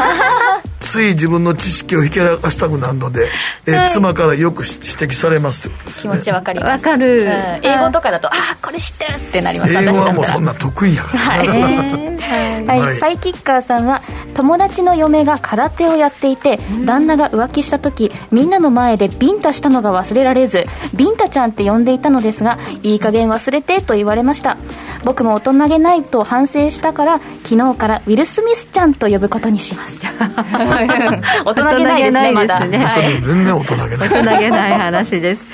[0.81, 3.29] つい自分の知識をひけらかしたくなるので、
[3.67, 6.87] えー、妻からよく指摘されます、ね、気持ちわかります。
[6.87, 7.29] わかる、うん、
[7.63, 14.01] 英語とかだとああこれ知ってるってなります英語はもうそんな得意やから、 はい、はい、はい、サイキッカーさんは
[14.35, 20.65] 友達の嫁が空手をやっていて、うん、旦那が浮気した時みんなの前でビンタしたのが忘れられず
[20.95, 24.57] ビンタちゃんって呼んでいたのですがいい加減忘れてと言われました。
[25.05, 30.01] 僕も大人げないと反省したから昨日からウィル・スミスちゃんと呼ぶことにします。
[31.45, 32.87] 大人げないですねまだ、ね、
[33.25, 34.09] 全然大人げない。
[34.09, 35.47] 大人げない話です。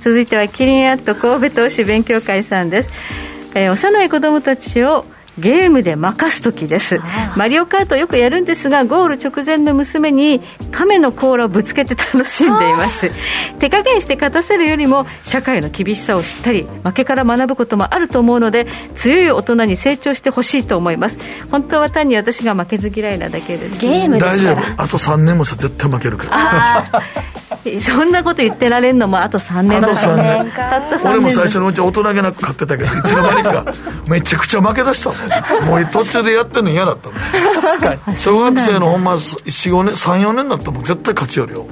[0.00, 2.90] 続いてはキリンアット神戸投資勉強会さんです、
[3.54, 5.04] えー、幼い子供たちを
[5.40, 7.00] ゲームで任す時です。
[7.36, 13.10] マリオカートよくやるんですがゴール直前の娘に亀の甲羅をぶつけて楽しんでいます。
[13.58, 21.18] 手加減して勝たせるよりも社会の厳しさを知ったり負けから学ぶこともあると思うので強い大人に成長してほしいと思います。
[21.50, 23.80] 本当は単に私が負けず嫌いなだけです。
[23.80, 24.58] ゲーム大丈夫。
[24.76, 26.84] あと3年もさ絶対負けるから
[27.80, 29.78] そんなこと言ってられるのもあと3年。
[29.78, 30.50] あと3年。
[30.52, 31.12] たった3年。
[31.12, 33.64] 俺も最初のうち大人げなく買ってたけどいつの間にか
[34.08, 35.16] めちゃくちゃ負け出したも
[35.66, 35.68] ん。
[35.68, 37.18] もう途中でやってるの嫌だったもん。
[37.62, 38.16] 確かに。
[38.16, 41.66] 小学生のほんま45年34年だったらもう絶対勝ちよるよ。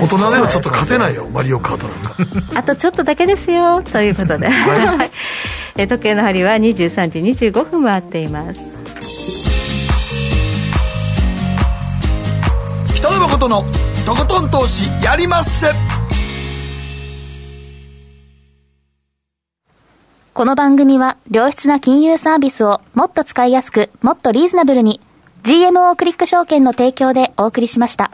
[0.00, 2.14] 大人ではちょっと勝てないよマリオカートなんか。
[2.54, 5.10] あとちょっとだけですよということで、はい、
[5.76, 8.60] え時計の針は23時25分回っています。
[12.94, 13.62] 北野誠の
[14.06, 15.66] とことん投資やりまっせ。
[20.32, 25.00] この番組は良質な金融サービスをもっと使いやすくもっとリーズナブルに
[25.42, 28.12] GMO クリック証券の提供でお送りしました。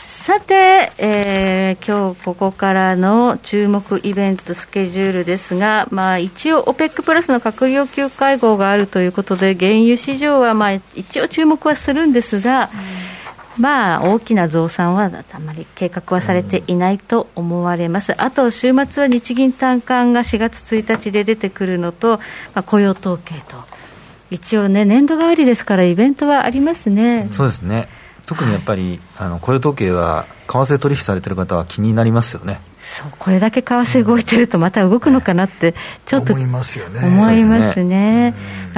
[0.00, 13.10] さて、えー、今日ここからの注目イベントスケジュールですが、まあ、一応 OPEC プラスの閣僚級会合があるということで原油市場はまあ一応注目はするんですが、うん
[13.60, 22.20] まあ、大きな増産はあまり計画はされていないと思われます、あと週末は日銀短観が4月1日で出てくるのと、ま
[22.54, 23.56] あ、雇用統計と、
[24.30, 27.28] 一応ね、年度替わりですから、イベントはありますね。
[27.32, 27.88] そうですね
[28.26, 32.60] 特にやっぱり、はい、あの雇用統計は、為替取引されてる方は気になりますよね。
[32.90, 35.76] そうこれだけ為替動いてるとまた動くのかなって
[36.06, 37.06] ちょっと思いますよね。
[37.06, 38.34] 思いますね。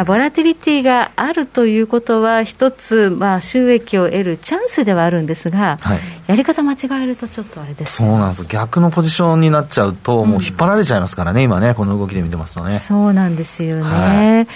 [0.06, 12.78] ボラティリティがあるということは一つまあ収益を得るチャンスではあるんですが、はい、やり方間違えるとちょっとあれです、そうなんです逆のポジションになっちゃうともう引っ張られちゃいますからね、うん、今ねこの動きで見てますとね。
[12.78, 14.46] そうなんですよね、はい、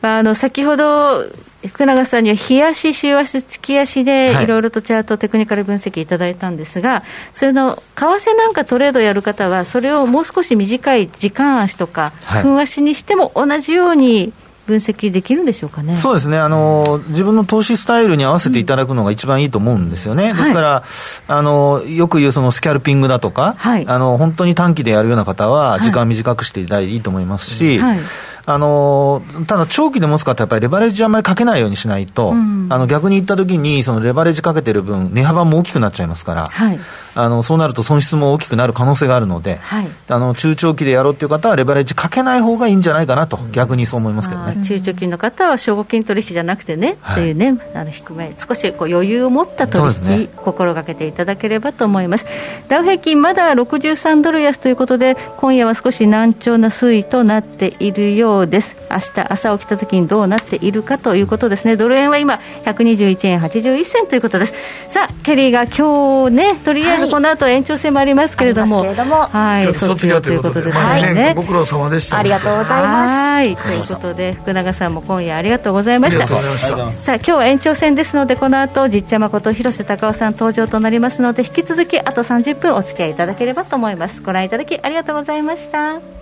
[0.00, 1.26] まあ、あの先ほど
[1.68, 4.46] 福永さんには日足、週足、月足でい。
[4.46, 7.02] ろいろとチャート、テクニカル分析いただいたんですが、
[7.32, 14.32] それの為替なんかトレードやる方は、それをもう少し短い時間足とか、分足にしても同じように
[14.66, 15.96] 分析できるんでしょうかね。
[15.96, 16.38] そうですね。
[16.38, 20.82] あの、自分の投資スタイルに合わせていただくのが一番いいと思うんですよね、うん、ですから、はい、
[21.28, 27.98] あのよく言うそのスキャルピングだとか、はい、あの本当に短期でやるような方は、時間短くしていただいていいと思いますし、はい
[28.44, 36.78] あのただ、長期で持つ方はやっぱりレバレッジあんまりかけないようにしないと、うん、あの逆に言ったときに、そのレバレッジかけてる分、値幅も大きくなっちゃいますから、はい、
[37.14, 44.64] あのそうなると損失も大きくなる可能性があるので、はい、あの中長期でやろうっていう方は、レバレッジかけない方がいいんじゃないかなと、うん、逆にそう思いますけどね。
[44.64, 52.26] 中長期の方は、証拠金取引じゃなくてね、はい、っていうね、あの低め、少しこう余裕を持った取引、ね、心がけていただければと思います。
[52.68, 58.76] ダウ平均まだ63ドル安ということで、今夜は少し難聴な推移となっているようです。
[58.90, 61.76] 明日朝起きた時にどうなっているかということですね。
[61.76, 64.54] ドル円は今121円81銭ということです。
[64.88, 73.62] さあケリーが今日ねとりあえずこの後延長戦もありますけれども、はい、卒業ということで、はい、ね、ご苦労様でした、ありがとうございます。
[73.62, 76.26] ということで福永さんも今夜ありがとうございました。
[76.26, 84.22] さあ今日は延長戦ですのでこの後じっちゃまこと広瀬隆夫さん登場となりますので引き続きあと30分お付き合いいただければと思います。
[84.22, 86.21] ご覧いただきありがとうございました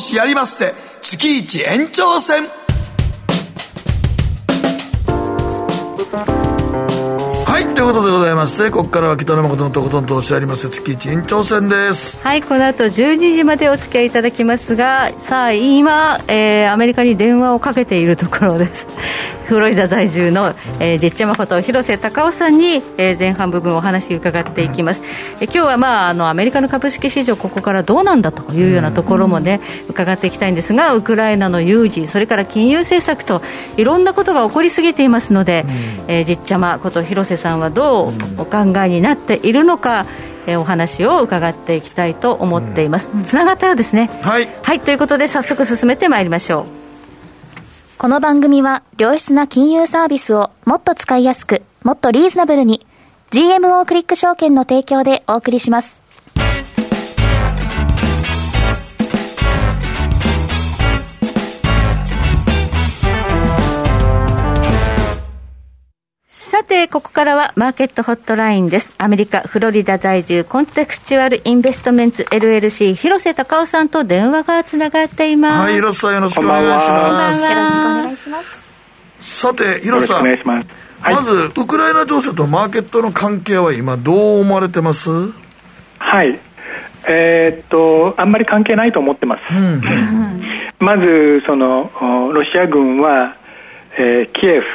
[0.00, 0.72] 投資やりまっせ
[1.02, 2.44] 月一延長戦。
[7.46, 10.70] はいということでございましてここからは北野誠のとことん投資やります。
[10.70, 12.16] 月一延長戦です。
[12.22, 18.86] はいこの後12時までお付き合いいただきますがさあ今、えー、アメリカに電話をかけているところです。
[19.50, 25.02] フロリダ在住の、えー、実地誠広瀬隆夫さんに、えー、前半部分お話伺っていきます、
[25.40, 33.42] えー、今日は、まあ、あのアメリカの株式市場ここからどうなんだというようなところもね、伺っていきたいんですがウクライナの有事それから金融政策と
[33.76, 35.64] いろんなことが起こりすぎていますので、
[36.06, 40.06] えー、実ちゃまこと広瀬さんはどうお考えになっているのか、
[40.46, 43.10] えー、お話を伺っていきたいと思っています。
[43.24, 44.10] つな、がったようですね。
[44.22, 46.89] はい、はい、ということで早速進めてまいりましょう
[48.00, 52.86] この番組は良質な金融サービスをもっと使いやすく、もっとリーズナブルに
[53.30, 56.00] GMO クリック証券の提供でお送りします。
[66.60, 68.92] さて、ここからはマーケットホットラインです。
[68.98, 75.58] アメリカ、フロリダ在住、コンテクチュアルインベストメンツ LLC、広瀬隆夫さんと電話がつながっています。
[75.62, 77.50] はい、広瀬さんよろしくお願いします。
[77.50, 78.58] よろしくお願いします。
[79.40, 80.20] さて、広瀬さん。
[80.20, 80.68] お願いします。
[81.00, 85.10] はい、まず、ウクライナ情勢とマーケットの関係は今、どう思われてます？
[85.98, 86.38] はい。
[87.08, 89.54] えー、っと、あんまり関係ないと思ってます。
[89.54, 89.80] うん、
[90.78, 91.90] まず、その、
[92.34, 93.34] ロシア軍は、
[93.96, 94.66] えー、キエフ、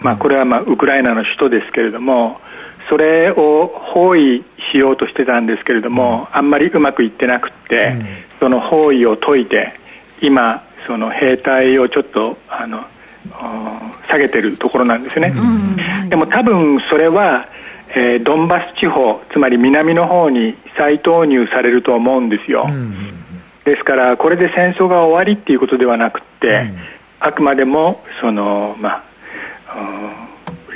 [0.00, 2.40] まあ、これはまあウクライナの首都ですけれども、
[2.88, 7.94] それを包囲しようとしてたんですけれども、あんまりうまくいってなくて、
[8.40, 9.72] その包囲を解いて、
[10.20, 12.84] 今、その兵隊をちょっとあの
[14.08, 15.32] 下げてるところなんですね。
[16.08, 17.48] でも多分それは、
[17.90, 22.66] えー、ドンバス地方、つまり南の方に再投入されると思うんですよ。
[23.64, 26.70] ですから、これで戦争が終わりっていうことではなくて、
[27.20, 29.09] あくまでもその、まあ、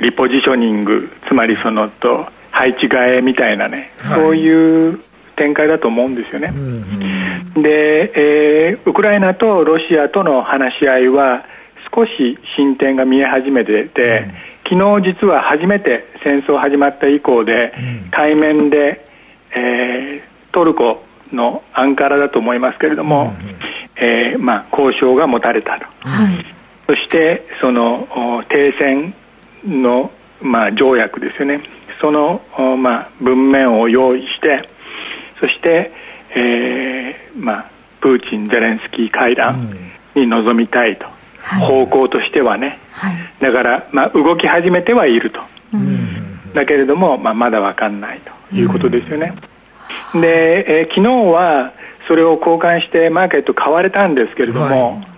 [0.01, 5.01] リポジショニングつまりそのと配置替えみたいなね、はい、そういう
[5.37, 6.61] 展開だと思うんですよね、うん
[7.57, 11.45] うん、で、えー、ウクライナとロシアとの話し合いは
[11.95, 14.29] 少し進展が見え始めてて、
[14.73, 17.73] うん、昨日実は初めて戦争始まった以降で、
[18.11, 19.07] 対面で、
[19.55, 23.57] えー、トルコのアンカラだと思いますけれども、うんうん、
[23.97, 26.55] えー、まあ、交渉が持たれたと、はい、
[26.87, 29.15] そしてその停戦
[29.65, 30.11] の、
[30.43, 31.63] まあ、条約ですよね。
[32.01, 32.43] その、
[32.77, 34.69] まあ、文面を用意して
[35.41, 35.91] そして、
[36.37, 37.71] えーまあ、
[38.01, 39.71] プーチン・ゼレンスキー会談
[40.15, 45.41] に臨みたいと、うん、方向としてはね、はい、だから、まあ、動き始めてはいると、
[45.73, 48.21] うん、だけれども、まあ、まだ分かんない
[48.51, 49.35] ということですよね、
[50.15, 51.73] うん、で、えー、昨日は
[52.07, 55.14] それを交換してマーケット買われたんですけれども、はい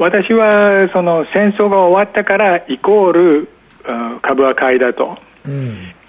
[0.00, 3.48] 私はその戦争が終わったからイコール
[4.22, 5.18] 株は買いだと。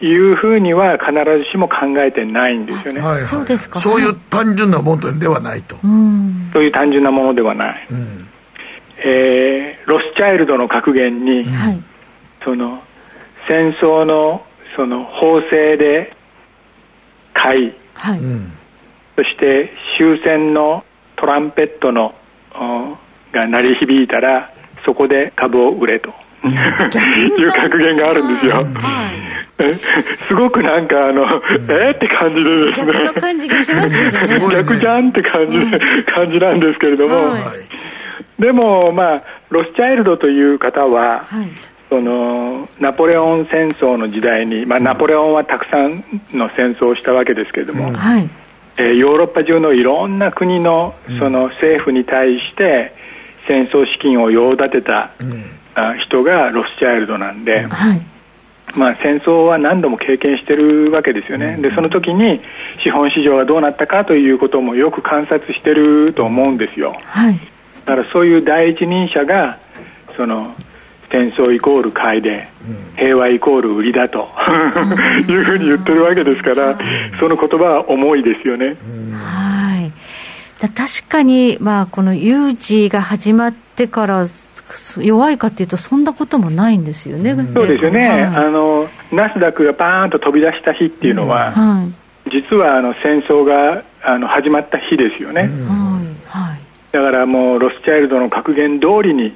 [0.02, 3.00] いうふうには必ずしも考えてないんですよね。
[3.00, 3.80] はいはい、そうですか。
[3.80, 5.78] そういう単純なものではないと。
[6.52, 7.88] そういう単純なものではない。
[7.92, 8.28] うん、
[8.98, 11.82] えー、ロスチャイルドの格言に、はい、
[12.44, 12.82] その
[13.48, 14.44] 戦争の
[14.76, 16.14] その法制で
[17.34, 18.20] 買い、はい、
[19.16, 20.84] そして終戦の
[21.16, 22.16] トランペットの
[23.32, 24.52] が鳴り響いたら
[24.86, 26.14] そこで株を売れと。
[26.44, 28.66] いう格言があるんですよ。
[30.28, 32.94] すごくなんかあの、えー、って感じでですね。
[32.94, 34.56] 逆の感じがしますけどね。
[34.56, 35.54] 逆じゃんって感じ、
[36.12, 37.36] 感じなんですけれども。
[38.40, 41.26] でもまあ、ロスチャイルドという方は、
[41.90, 46.04] そのナポレオン戦争の時代に、まあ、ナポレオンはたくさん
[46.34, 47.92] の戦争をしたわけですけれども、
[48.78, 52.96] えー、ヨーロッパ中のいろんな国のその政府に対して、
[53.52, 55.12] 戦争資金を用立てた、
[56.06, 58.02] 人がロスチャイルドなんで、はい、
[58.78, 62.40] まあ、戦争は何度も経験してるわけですよね、でその時に
[62.82, 67.40] 資本市場がどうなったかということもよく観察してると思うんですよ、はい、
[67.86, 69.60] だからそういう第一人者が
[70.16, 70.56] その
[71.12, 72.48] 戦争イコール買いで、
[72.96, 74.30] 平和イコール売りだと
[75.28, 76.78] いうふうに言ってるわけですから、
[77.20, 78.68] その言葉は重いですよね。
[78.68, 78.76] はい
[80.70, 84.28] 確かに、まあ、この有事が始まってから
[84.98, 95.50] 弱いかっていうと、そんなこともないんですよね、そうですよね、はい、あのナスダックがバーンと飛び出した日っていうのは、はい、実はあの戦争があの始まった日ですよね、
[96.28, 99.36] はい、だからもうロスチャイルドの格言通りに、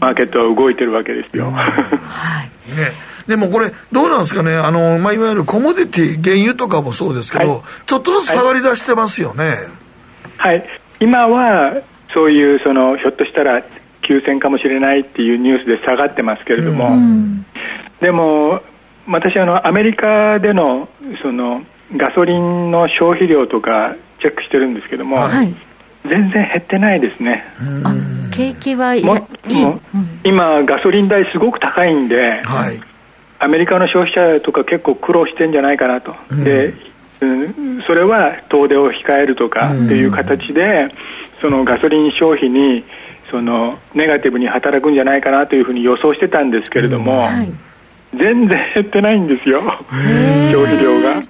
[0.00, 1.50] マーケットは動いてるわけですよ。
[1.50, 2.48] はい。
[2.76, 2.92] ね。
[3.26, 9.48] でもこれ、どうなんですかね、あのまあ、いわゆるコモディティ、原油とかもそうですけど、はい、ちょっとずつ下がり出してますよね。
[9.48, 9.58] はい、
[10.38, 10.64] はい、
[11.00, 11.82] 今は
[12.12, 13.62] そういうそのひょっとしたら
[14.02, 17.44] 休戦かもしれないっていうニュースで下がってますけれども、うん、
[18.00, 18.62] でも
[19.08, 20.88] 私あのアメリカでの
[21.22, 21.62] その
[21.96, 25.54] ガソリンの消費量とかチェックしてるんですけども、はい、
[26.08, 27.44] 全然減ってないですね。
[28.32, 29.04] 景気はいい。
[30.24, 32.80] 今、ガソリン代すごく高いんで、はい、
[33.38, 36.14] アメリカの消費者とか結構苦労してんじゃないかなと。
[36.44, 36.74] で
[37.20, 40.88] うん、それは遠出を控えるとかっていう形で、
[41.40, 42.84] そのガソリン消費に
[43.30, 47.52] そのネガティブに働くんじゃないかなというふうに予想してたんですけれども、はい、
[48.12, 51.22] 全然減ってないんですよ、消費量が。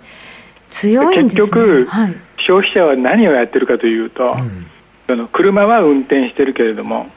[0.68, 2.16] 強い、ね、結局、はい、
[2.47, 4.66] 消費者は何をやってるかというと、うん、
[5.07, 7.09] その車は運転してるけれども、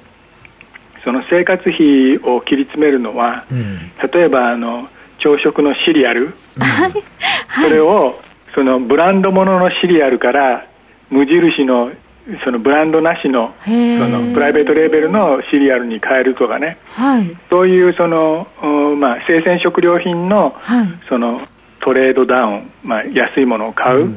[1.03, 4.87] その生活費を切り詰めるのは、うん、例えばあの
[5.19, 6.33] 朝食のシリアル、うん、
[7.63, 8.19] それを
[8.59, 10.67] そのブランド物のシリアルから
[11.09, 11.93] 無印の
[12.43, 18.47] そのブランドなしのそのプライベートレーベルのシリアルに変えるとかね、はい、そういうその、
[18.97, 20.53] まあ、生鮮食料品の,、
[21.07, 21.47] その
[21.79, 24.13] トレードダウン、まあ、安いものを買う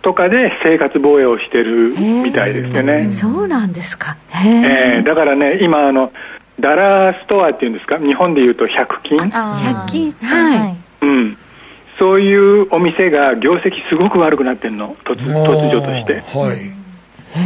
[0.00, 3.12] とかで生活防衛をしてるみたいですよね。
[3.12, 6.10] そうなんですか、えー、だからね今あの
[6.58, 7.98] ダラーストアっていうんですか？
[7.98, 8.70] 日本でいうと100
[9.02, 9.18] 均。
[9.18, 10.12] 100均。
[10.26, 11.36] はい、うん
[11.98, 14.96] そういうお店が業績すごく悪くなってるの？
[15.04, 15.30] 突突
[15.70, 16.72] 如として、はい。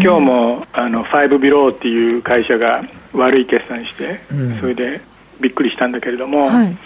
[0.03, 2.83] 今日もあのファイブビローっていう会社が
[3.15, 5.01] 悪い決算して、うん、それで
[5.41, 6.77] びっくりしたんだけれども、はい、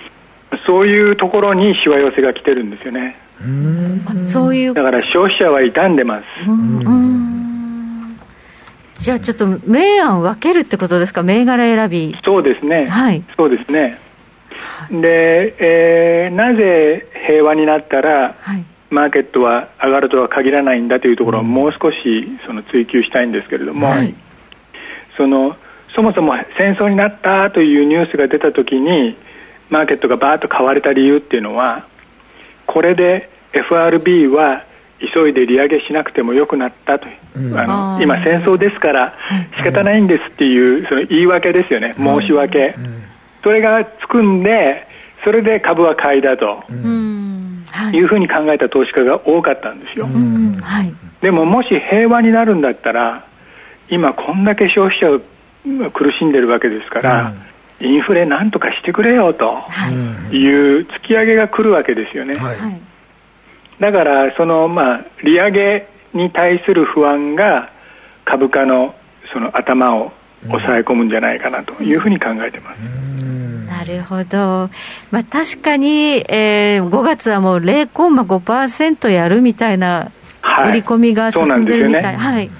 [0.66, 3.16] そういうところにしわ寄せが来てるんですよね。
[4.26, 4.74] そういう。
[4.74, 6.24] だから消費者は傷んでます。
[9.00, 11.24] じゃあちょっと明暗分けるってことですか？
[11.24, 12.16] 銘柄選び。
[12.24, 12.86] そうですね。
[12.86, 13.24] はい。
[13.36, 13.98] そうですね
[14.90, 21.96] で、えー、なぜ平和になったら、はい、マーケットは上がるとは限らないんだというところをもう少し
[22.46, 24.14] その追求したいんですけれども、はい、
[25.16, 25.56] その
[25.94, 29.16] そもそも戦争になったというニュースが出たときに
[29.70, 31.86] マーケットがバーッと買われた理由っていうのは
[32.66, 34.64] これで FRB は
[35.14, 39.14] 急いで利上げしなくてもよくなったという、うん、あの今、戦争ですから
[39.56, 42.76] 仕方ないんですっていうその言い訳ですよね、申し訳、
[43.42, 44.86] それがつくんで、
[45.24, 46.64] それで株は買いだと。
[47.92, 48.00] い。
[48.00, 53.24] うふうに考えた投資家が多かったんですよ、はい、でももし平和になるんだったら
[53.88, 55.22] 今こんだけ消費者
[55.82, 57.34] が苦しんでるわけですから、
[57.80, 59.62] うん、インフレなんとかしてくれよと
[60.30, 60.36] い。
[60.36, 62.56] う突き上げが来るわけですよね、はい、
[63.80, 67.70] だからそのまあ利上げに対する不安が
[68.24, 68.94] 株価の
[69.32, 70.12] その頭を
[70.46, 72.78] 抑え込むんじゃないかなというふうに考えてます。
[73.66, 74.70] なるほど、
[75.10, 80.12] まあ、確かに、えー、5月はもう0.5%やるみたいな
[80.68, 82.50] 売り込みが進んでるみたい、はい、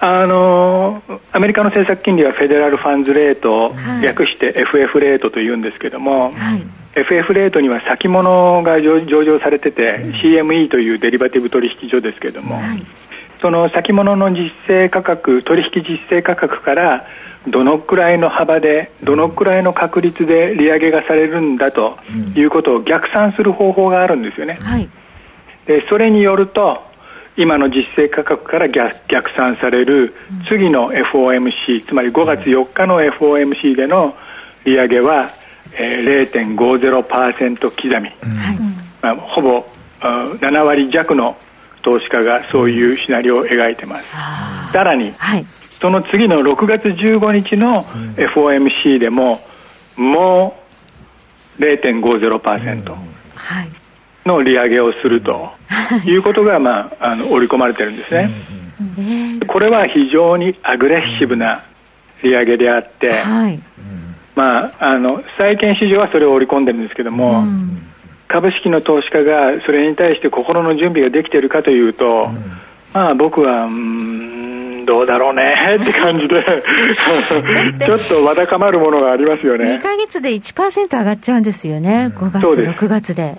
[0.00, 1.02] あの
[1.32, 6.62] アメリカの政策金利はフェデラルファンズレート、はい、略して FF レートというんですけども、はい、
[6.94, 12.84] FF レートには先物が上場されてて、うん、CME というデリバティブ取引所ですけども、はい、
[13.40, 17.06] その先物の実勢価格取引実勢価格から
[17.48, 21.96] どのくらいの幅でどのくらいの確率で利上げがされるんだと
[22.34, 24.88] いうことを逆算する方法があるんですよね、はい、
[25.66, 26.82] でそれによると
[27.36, 30.14] 今の実勢価格から逆逆算される
[30.48, 34.16] 次の FOMC つまり5月4日の FOMC での
[34.64, 35.30] 利上げは、
[35.78, 38.10] えー、0.50%刻み、
[39.00, 39.64] まあ、ほぼ
[40.00, 41.36] 7割弱の
[41.88, 44.10] 投資家がそういうシナリオを描いてます。
[44.72, 45.46] さらに、はい。
[45.80, 49.40] その次の6月15日の FOMC でも、
[49.96, 50.54] も
[51.58, 52.94] う0.50%
[54.26, 55.50] の利上げをすると
[56.04, 56.14] い。
[56.18, 58.30] うことが、まあ、あの織り込まれてるんですね。
[59.46, 61.64] これは非常にアグレッシブな
[62.22, 63.22] 利上げであって、
[64.34, 67.44] まあ、あの債券市場はそれを織り込んでるんですけども、
[68.28, 72.28] 株式の投資家がそれに対して心の準備ができているかというと、
[72.92, 74.38] まあ、僕は、うん
[74.88, 76.42] どうだろうね って感じで。
[77.84, 79.76] ちょっとわだかまるものがありますよね。
[79.76, 83.36] 2か月で1%上がっちゃうんですよね、5月、6月で。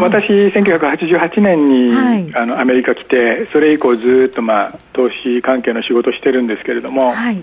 [0.00, 7.42] 私、1988年に、はい、あのアメリカ来て、それ以降ずっと、まあ、投資関係の仕事してるんですけれども、はい、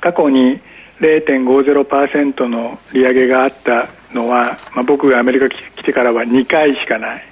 [0.00, 0.60] 過去に
[1.00, 7.24] 0.50%の利上げがあったのは、まあ、僕がアメリカ来てからは2回しかない、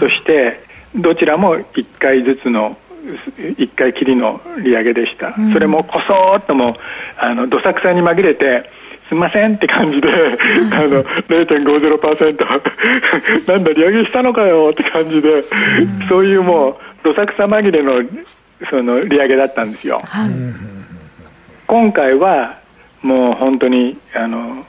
[0.00, 0.60] そして
[0.94, 2.76] どちらも1回ずつの
[3.36, 6.74] 1回きりの利上げでした、うん、それもこそっとも
[7.18, 8.70] あのどさくさに紛れて
[9.08, 10.08] すみませんって感じで、
[10.72, 12.40] あの0.50%
[13.52, 15.42] なんだ、利上げしたのかよって感じで、
[16.08, 18.02] そういうもう、どさくさ紛れの
[18.70, 20.00] その利上げだったんですよ。
[20.06, 20.30] はい、
[21.66, 22.54] 今回は
[23.02, 24.64] もう本当にあの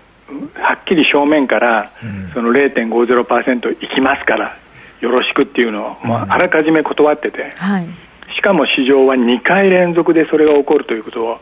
[0.56, 1.92] はっきり正面から、
[2.34, 4.58] その0.50%いきますから、
[5.02, 7.88] よろしくっていうのを、もうあらかじめ断ってて、はい、
[8.36, 11.40] しかも市場は2回連続でそれが起こるということを、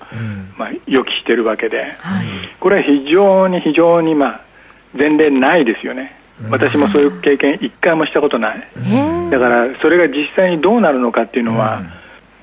[0.58, 2.28] まあ、予期しているわけで、はい、
[2.60, 4.42] これは非常に非常に、まあ、
[4.98, 6.16] 前例ないですよね。
[6.50, 8.68] 私もそういう経験一回もしたことない、
[9.30, 11.82] だからそれが実際にどうなるのかっていうのは、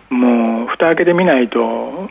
[0.08, 2.08] もう蓋開けてみないと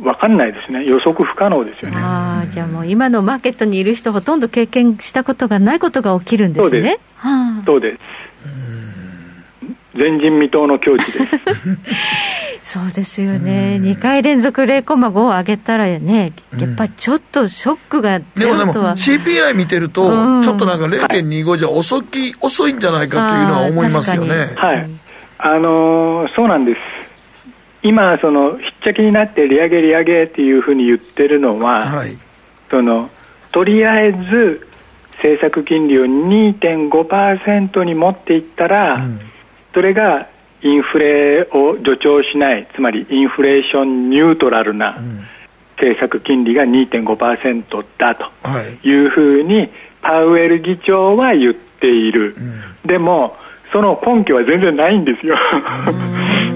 [0.00, 1.96] 分かんないですね、予測不可能ですよね。
[1.98, 6.98] あじゃあもう、今のマーケットにいる人、ほとんど経験したことがないことが起きるんですね。
[7.66, 7.98] そうです、
[9.94, 11.18] 前人未到の境地です。
[12.72, 24.52] そうですよね、2回連続0コマ5を上げたらね、やっぱりちょっとショックがゼロとは、でもでも CPI 見てると、うん、ちょっとなんか0.25じゃ遅き、遅いんじゃないかというのは思いますよね。
[24.56, 24.88] はい、
[25.38, 27.01] あのー、そうなんです
[27.82, 32.16] 今、そのひっちゃきになって利上げ、利上げっていうふうに言ってるのは、はい、
[32.70, 33.10] その
[33.50, 34.66] とりあえず
[35.16, 39.20] 政策金利を2.5%に持っていったら、うん、
[39.74, 40.28] それが
[40.62, 44.96] インフレを助長しない、つまりインフレーションニュートラルな
[45.76, 48.30] 政策金利が2.5%だと
[48.86, 49.68] いうふうに、
[50.00, 52.36] パウエル議長は言っている。
[52.36, 53.36] うん、でも
[53.72, 55.36] その根拠は全然ないんですよ。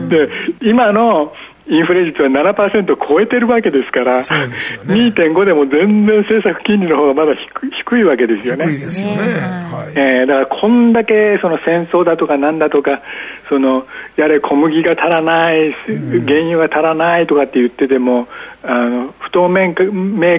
[0.09, 0.29] で
[0.61, 1.33] 今の
[1.69, 8.67] インフレ率は7%超えてるわけですから、そうですよね、2.5でも全然政策金利の方がまだ低低いわけですよね。
[8.67, 9.17] 低いですよね。
[9.17, 13.03] はい、えー、だからこんだけその戦争だとかなんだとか、
[13.49, 13.85] その
[14.17, 18.29] やれ小麦が足らない、原油が足らないとかって言ってても、
[18.63, 19.75] あの不透明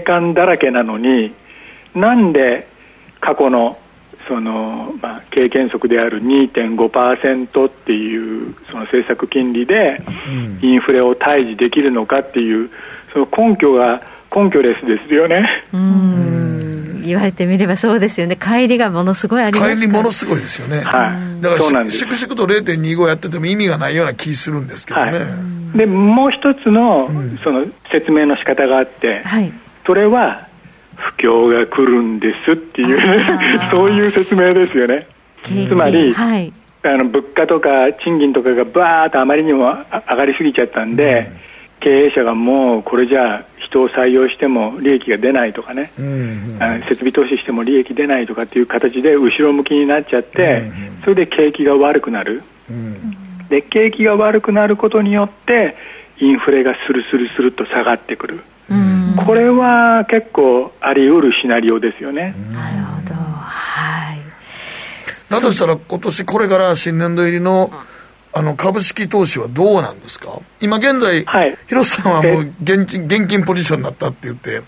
[0.02, 1.34] 感だらけなのに、
[1.94, 2.68] なんで
[3.20, 3.78] 過去の
[4.28, 10.02] その、まあ、経験則である2.5%っていうその政策金利で
[10.62, 12.70] インフレを退治できるのかっていう
[13.14, 14.02] その根拠が
[14.36, 15.64] 根拠レスですよね。
[15.74, 16.48] うん。
[17.08, 25.20] 言われてみればそうですよね、帰りがものすごいあります帰りものすごいですよね、はい、だから粛々と0.25やってても意味がないような気するんですけどね。
[25.20, 25.26] は
[25.76, 27.10] い、でもう一つの,、
[27.44, 29.54] その説明の仕方があって、はい、
[29.86, 30.48] それは
[30.98, 35.08] 不況が来るんですっていうね、そういう説明ですよね。
[35.44, 36.52] つまり、はい、
[36.84, 37.70] あの物価とか
[38.04, 39.66] 賃金とかがバーッとあまりにも
[40.10, 41.38] 上がりすぎちゃったんで、うん、
[41.82, 53.16] 経営者がもうこれじゃあ人を採用しても利益が出ないとかね、うんうん、設備投資しても利益出ないとかっていう形で後ろ向きになっちゃって、うんうん、それで景気が悪くなる、うん、
[53.50, 55.76] で景気が悪くなることによって
[56.20, 58.40] インフレがスルスルスルと下がってくる。
[59.26, 62.36] これは結構あり得るシナリオですよね。
[62.52, 63.14] なるほど。
[63.16, 64.20] はい。
[65.30, 67.72] だとしたら今年これから新年度入りの
[68.34, 70.40] あの株式投資はどうなんですか？
[70.62, 74.62] 今現在、はい、広瀬さんはもう現金現金ポジションになったって言って、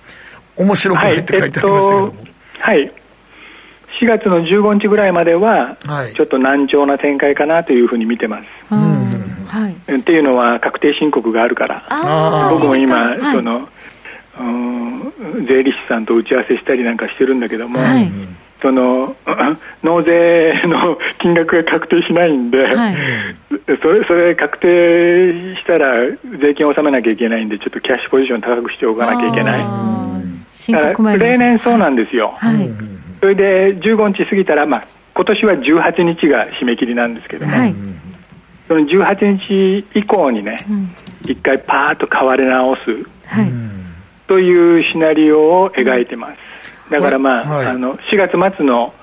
[0.55, 2.13] 面白くないって書いてありましたけども。
[2.59, 5.77] はい、えっと、4月の15日ぐらいまでは、
[6.15, 8.43] ちょっと難聴な展開かなというふうに見てます。
[8.71, 8.79] うん。
[9.47, 12.49] はい、っていうのは確定申告があるから。
[12.51, 13.69] 僕も今、その
[14.39, 18.09] 税理士さんと打ち合わせしたりなんかしてるんだけども、はい、
[18.61, 19.15] その
[19.83, 22.95] 納税の金額が確定しないんで、はい、
[23.81, 25.93] それそれ確定したら
[26.39, 29.59] 税金を納めなきゃいけないんでちょっとキャッシュポジション高くしておかなきゃいけない。
[30.71, 32.69] だから例年そうなんですよ、はい、
[33.21, 34.83] それで15日過ぎたら、まあ、
[35.15, 37.53] 今年は18日が締め切りなんですけども、
[38.67, 40.57] その18日以降にね、
[41.23, 42.91] 一、うん、回パーッと変わり直す、
[43.25, 43.78] はい
[44.29, 46.37] というシナリオを描いてます。
[46.91, 48.93] だからまあ、はい、あの4月末の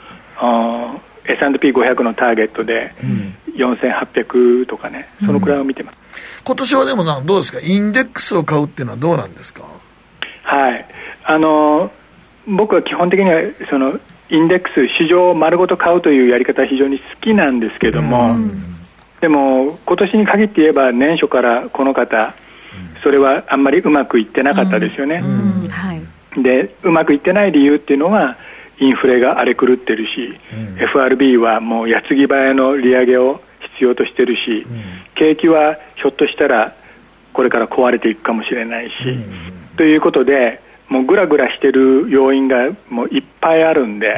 [1.24, 2.94] S&P500 のターゲットで
[3.57, 5.97] 4800とかね、そのくらいを見てます。
[5.97, 9.65] うん、今年はでもなどうですか、インデックスを買うっていうのはどうなんですか？
[10.44, 10.86] はい、
[11.24, 11.90] あの
[12.47, 13.98] 僕は基本的にはその
[14.31, 18.62] インデックス、市場を丸ごと買うというやり方は非常に好きなんですけども、うん、
[19.20, 22.35] でも今年に限って言えば年初からこの方
[23.07, 25.23] それはあんまりうまくいってなかったですよね。
[26.43, 28.37] でうまくいってない理由っていうのは
[28.81, 33.41] インフレが荒れ狂ってるし、うん、FRB はもう矢継ぎ早の利上げを
[33.74, 34.83] 必要としてるし、うん、
[35.15, 36.74] 景気はひょっとしたら
[37.33, 42.57] これから壊れていくかもしれないし、うん、ということでもうぐらぐらしてる要因が
[42.91, 44.16] もういっぱいあるんで、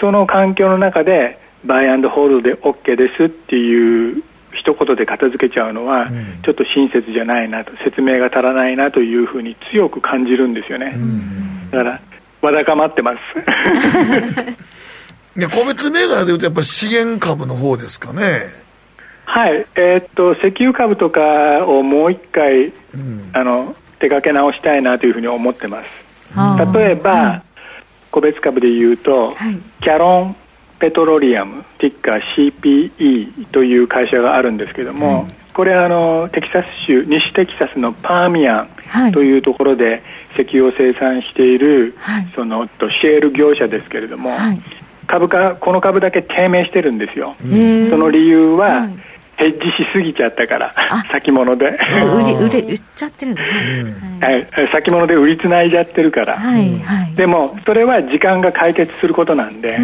[0.00, 4.24] その環境の中でバイアンドホールドで OK ですっていう
[4.56, 6.08] 一言で片付けちゃうのは、
[6.44, 10.94] ちょっと親切じゃないなと説明が足らないなというふうに強く感じるんですよね。
[11.70, 12.00] だから
[12.42, 13.18] わだかまってます。
[15.38, 18.66] いや個別銘柄でいうとやっぱり資源株の方ですかね。
[19.26, 19.66] はい。
[19.74, 21.20] えー、っと石油株とか
[21.66, 26.06] をもう一回、うん、あの手掛け直したいなというふうに思ってます。
[26.74, 27.42] 例えば、はい、
[28.10, 30.36] 個別株でいうと、はい、キャロン
[30.78, 32.20] ペトロリアムティッカー
[32.52, 38.66] CPE という会社があるんですけども、うん、これあのテキサス州西テキサスのパーミア
[39.08, 40.02] ンというところで
[40.34, 42.66] 石油を生産している、はい、その
[43.00, 44.60] シェール業者ですけれども、はい、
[45.06, 48.88] 株価この株だけ低迷してるんですよ、その理由は、
[49.36, 50.74] ヘッジしすぎちゃったから、
[51.10, 51.66] 先物で。
[51.66, 56.78] 売り売れ売っちゃってるんだ、はい、先物で売りつないじゃってるから、はい。
[56.80, 59.78] はい、でもそれは時間が解決することなんで、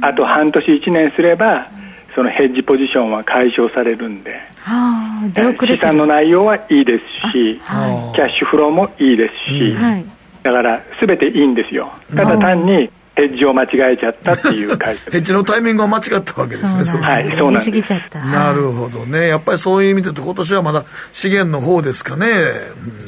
[0.00, 1.68] あと半年、1年すれば、
[2.14, 10.04] そのヘッジポジションは解消されるんで、はあ、資産の内容はいいですし、はい、キャッシュフローもいいですし、はい、
[10.42, 11.92] だからすべていいんですよ。
[12.14, 17.94] ただ単にヘッジを間違えちゃったっていう会社 ヘッジのタイミングを間違ったわけですね、そうはい、そうなんです。
[18.14, 19.28] なるほどね。
[19.28, 22.26] やっぱりそういう意味でと、今年はまだ資源の方ですかね。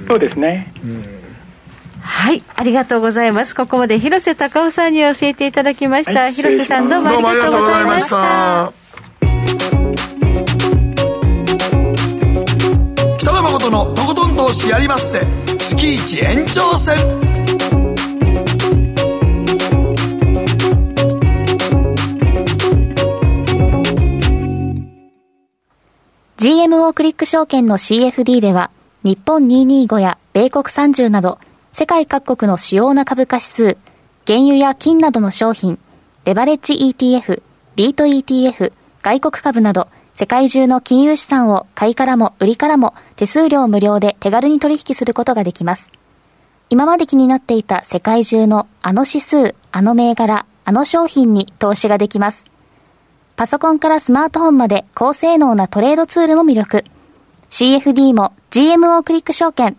[0.01, 0.73] うん、そうですね。
[0.85, 1.22] うん
[2.03, 3.55] はい、ありがとうございます。
[3.55, 6.21] ここまで広瀬隆夫さんに教えていただきました。
[6.21, 8.73] はい、広瀬さんどうもありがとうございました。
[13.19, 15.21] 北野誠のとことん投資やりまっせ。
[15.59, 16.97] 月一延長戦。
[26.37, 28.71] GMO クリック証券の CFD では、
[29.05, 31.39] 日本225や米国30など、
[31.73, 33.79] 世界各国の主要な株価指数、
[34.27, 35.79] 原油や金などの商品、
[36.27, 37.43] レバレッジ ETF、
[37.77, 45.93] リート ETF、外国株など、世界中の金融資産を買いからも売りからも手数料無料で手軽に取引することができます。
[46.69, 52.45] 今まで気になっていた世界中のあの指数、あの銘柄、あの商品に投資ができます。
[53.35, 56.85] パソコンからスマートフォンまで高性能なトレードツールも魅力。
[57.49, 59.79] CFD も GMO クリック証券。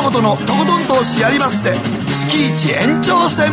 [0.00, 1.74] 北野誠のとことん投資やりまっせ。
[1.74, 3.52] 月一延長戦。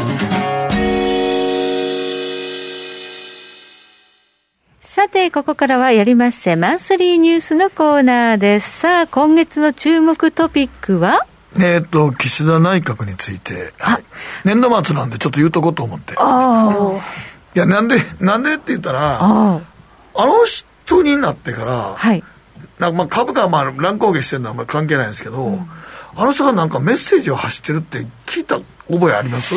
[4.80, 6.56] さて、ここからはやりまっせ。
[6.56, 8.80] マンスリーニュースのコーナーです。
[8.80, 11.28] さあ、今月の注目トピックは？
[11.58, 14.04] えっ、ー、と、岸田内閣について、はい、
[14.46, 16.14] 年度末なんでちょっと言うとこうと思って。
[16.14, 16.16] い
[17.60, 19.60] や、なんで、なんでって言ったら、あ
[20.16, 22.24] の人になってから、はい、
[22.80, 25.70] なんかまあ株価はまあ乱高下してるのはあんまり関係ないんですけど、うん、
[26.18, 28.60] あの人がなんかメッセージを発してるって聞いた
[28.92, 29.54] 覚えあります？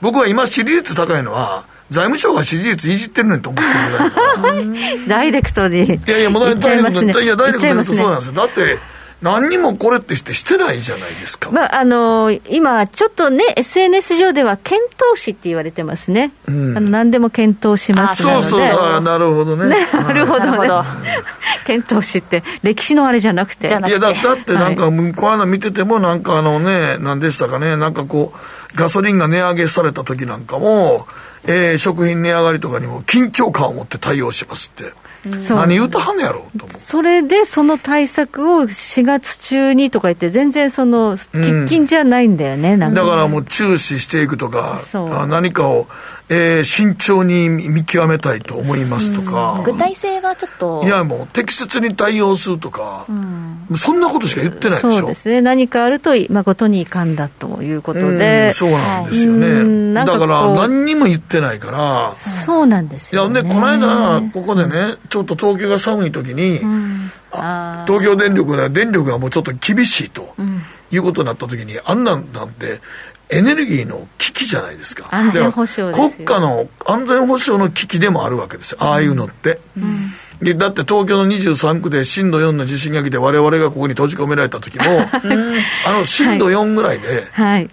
[0.00, 4.48] 僕は今支持率高いのは、財務省が支持率いじってるのにと思ってるぐ
[4.78, 5.84] らい ダイレクトに。
[5.84, 8.32] いやいや、もうダイレクト、ね、いや、ダイレクトで言うとそうなんですよ。
[8.34, 8.78] だって、
[9.22, 11.50] 何にもこれってしてしてないじゃないですか。
[11.50, 16.32] まあ、あのー、今、ちょっとね、SNS 上では検討しって言われてますね。
[16.46, 19.68] うん、あの何でも検討しますそうそう、あなるほどね。
[19.68, 20.68] ね なるほどね。
[21.66, 23.68] 検討しって、歴史のあれじゃなくて。
[23.68, 28.38] いやだ、だってなんか、はい、この間見てても、なんかあのね、何でしたかね、なんかこう、
[28.74, 31.06] ガソリンが値上げされた時なんかも、
[31.44, 34.92] えー、食品値上がりとかにも緊張感を持って対応しますって。
[35.24, 44.80] 何言うたはんねやろとそれでその対策を4月中にとか言って、全然その喫緊じゃないんだよね、うん、だからもう注視していくとか、
[45.28, 45.88] 何かを、
[46.32, 50.82] えー、慎重に見極めたいと思いますとか、具体性がちょっと。
[50.84, 54.92] いや、もう適切に対応するとか、うん、そんなことしか言ってないでしょ。
[54.92, 70.32] そうですね、何かあると誠に遺憾だということで、うそうなんですよね、だから何にも言ってないから、そうなんですよ、ね、いや、ね、この間、ここでね、ちょっと東京が寒い時に、うん、東京電力では電力がもうちょっと厳しいと、
[70.92, 72.80] いうことになった時に、あんなんなんて、
[73.30, 75.08] エネルギーの危機じゃないですか。
[75.10, 78.78] 安全保障国家の安全保障の危機でもあるわけですよ。
[78.80, 79.60] ああいうのって。
[79.76, 80.10] うん
[80.42, 84.84] でだって東京の23区で震度4の地震が来て我々がここに閉じ込められた時も、
[85.86, 87.68] あの震度4ぐらいで、はい、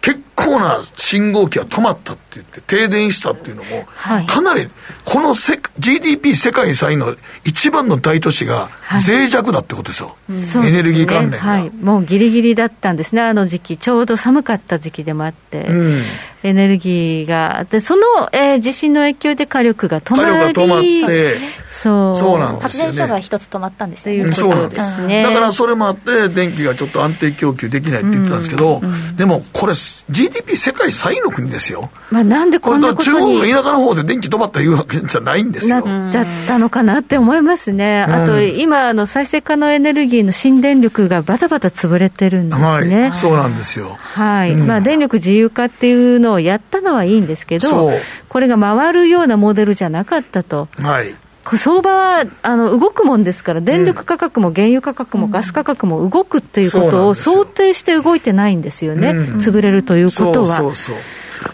[0.00, 4.68] 結構な信号機が止まったって言って、停電したっていうのも、はい、かなり、
[5.04, 8.70] このせ GDP 世界最の一番の大都市が
[9.04, 10.16] 脆弱だってことですよ、
[10.54, 16.02] はい、エネルギー関連が、はい、もうギリギリだったんですね、あの時期、ちょうど寒かった時期でもあって、うん、
[16.44, 18.02] エネルギーが、でその、
[18.32, 21.36] えー、地震の影響で火力が止まり火力が止まって、
[21.82, 24.32] そうそうなんですよ、ね、発電所が一つ止まったんですね。
[24.32, 25.22] そうなんですね。
[25.22, 29.74] だからそれもあって、電気がちょっと安定供給できないって言ってたんですけど、うんうん、でもこれ、
[30.10, 31.90] GDP 世界3位の国ですよ。
[32.10, 35.84] まあなんでこんなことに中国の田舎の方で電気止まったいうわけじゃないんですよ。
[35.84, 38.02] なっちゃったのかなって思いますね。
[38.02, 43.00] あと、今、の再生可能エネルギーの新電力がバタバタ潰れてるんですね。
[43.02, 43.96] はい、そうなんですよ。
[43.98, 44.52] はい。
[44.52, 47.90] うん、まあ電力自由化っていうのをやったのはいいんですけど、
[48.28, 50.68] これが回るようなモデルじゃなかったと。
[50.80, 51.14] はい。
[51.56, 60.56] 相場はあの動くもんですから、電力価格も原油価格もガス価格も動くっていうことを想定して動いてないんですよね、潰れるということは。
[60.56, 60.96] そうそう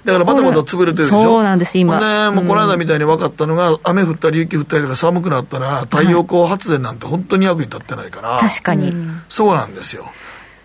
[0.06, 1.22] だからまだまだ潰れてるでしょ？
[1.22, 2.00] そうなんです、今。
[2.00, 8.38] ね、もうこの間みたいに分かったのが、雨降ったり雪降ったりとか寒くなったら、太陽光発電なんて本当に役に立ってないから。
[8.40, 8.94] 確かに。
[9.28, 10.06] そうなんですよ。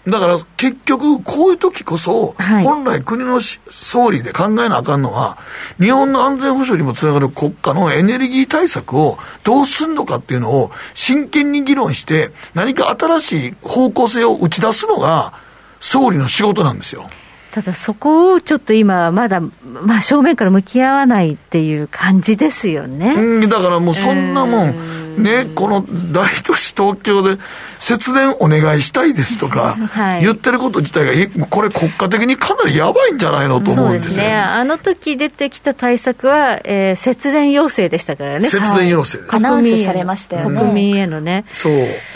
[0.07, 5.37] だから結局、こういう時こそ、本来国の総理で考えなあかんのは、
[5.79, 15.33] 日本の安全保障にもつながる国家のエネルギー対策をどうすんのかっていうのを真剣に議論して、何か新しい方向性を打ち出すのが、
[15.81, 17.09] 総理の仕事なんですよ。
[17.51, 23.15] ただそこをちょっと今、まだ、まあ、正面から向き合わないっていう感じですよね。
[23.15, 27.41] うん、だからもうそんなもん、ね、この大都市東京で
[27.79, 29.77] 節電お願いしたいですとか、
[30.21, 33.61] 言ってること自体が、え、これ国家的にかなりやばいんじゃないの？
[33.61, 34.33] と思うんですよ、ね、ね。
[34.33, 38.47] あの時出てきた対策は、えー、節電要請でしたからね。
[38.47, 39.35] 節電要請です。
[39.35, 40.59] アナウンスされましたよね。
[40.59, 41.45] 国民へのね。
[41.51, 41.73] そう。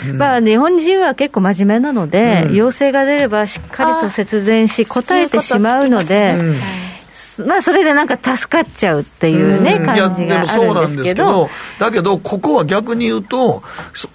[0.08, 6.36] うん、まあ、日本人は結構真面目なので、うん、要請が出ればしっかりと節電し、答えてしまうので、
[7.46, 11.48] まあ、それでなんか助かっちゃうっていうね、うん、感じがあるんですけど。
[11.78, 13.62] だけど、ここは逆に言うと、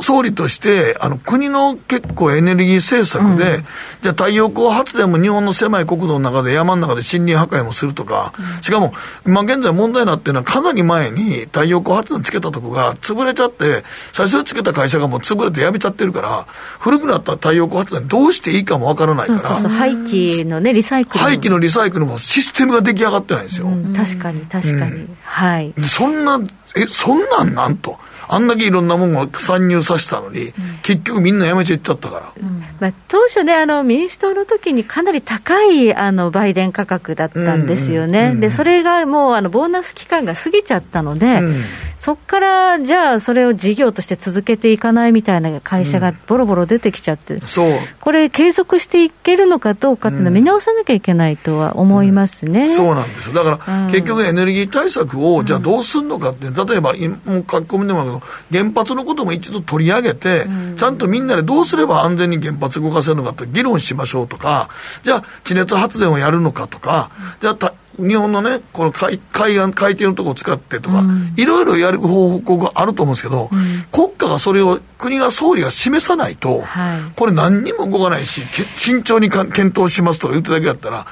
[0.02, 3.66] 総理として、あの、国の結構エネルギー政策で、うん、
[4.02, 8.94] じゃあ太陽光発電も日本の狭い国土の中で山の中で森林破壊もするとか、うん、しかも、
[9.26, 16.46] 今現在問題になってるのはかなり前に太陽光発電つけたとこが潰れちゃって、最初につけた会社がもう潰れてやめちゃってるから、
[16.80, 19.40] 古くなった太陽光発電どうしていいかもわからないから。
[19.40, 21.24] そうそうそう廃棄のね、リサイクル。
[21.24, 23.68] 廃棄のリサイクルもシステムが出来上がってないんですよ。
[23.68, 24.92] うん、確かに、確かに。
[24.92, 25.74] うん、はい。
[25.84, 26.40] そんな、
[26.76, 27.98] え、そんなんなんと。
[28.32, 30.54] あんだけいろんなものが参入させたのに、うん、
[30.84, 32.34] 結局みんなやめちゃいっちゃったから。
[32.80, 38.36] まあ、当初ね、あの、民主党の時にかなり高い、あの、売電価格だったんですよね。
[38.36, 41.42] で、それがもう、あの、ボーナス期間が過ぎちゃったので、
[42.00, 47.38] そこからじゃあ、それを事業として続けていかないみたいな会社がボロボロ出てきちゃって、う。
[47.40, 47.42] ん、
[48.00, 58.12] これ、継続していけるのかどうかっていうのは見直さなきゃいけないとは思いますね、うん、そうなんですよ、だから、結局、エネルギー対策をじゃあどうするのかっていう、例えば、もう書き込みでもある
[58.50, 60.48] けど、原発のことも一度取り上げて、
[60.78, 64.70] ちゃんとみんなでどうすれば安全に原発動かせるのかって議論しましょうとか、
[65.04, 67.12] じゃあ、地熱発電をやるのかとか、
[67.42, 71.04] じゃあ、日本のね、この海海岸、海底のところを使ってとか、
[71.36, 78.44] いろいろやる方法があると思うんですけど、うん、国家がそれを、国が総理が示さないと、はい、これ何にも動かないし、
[78.76, 81.06] 慎重に検討しますとか言ってだけだったら、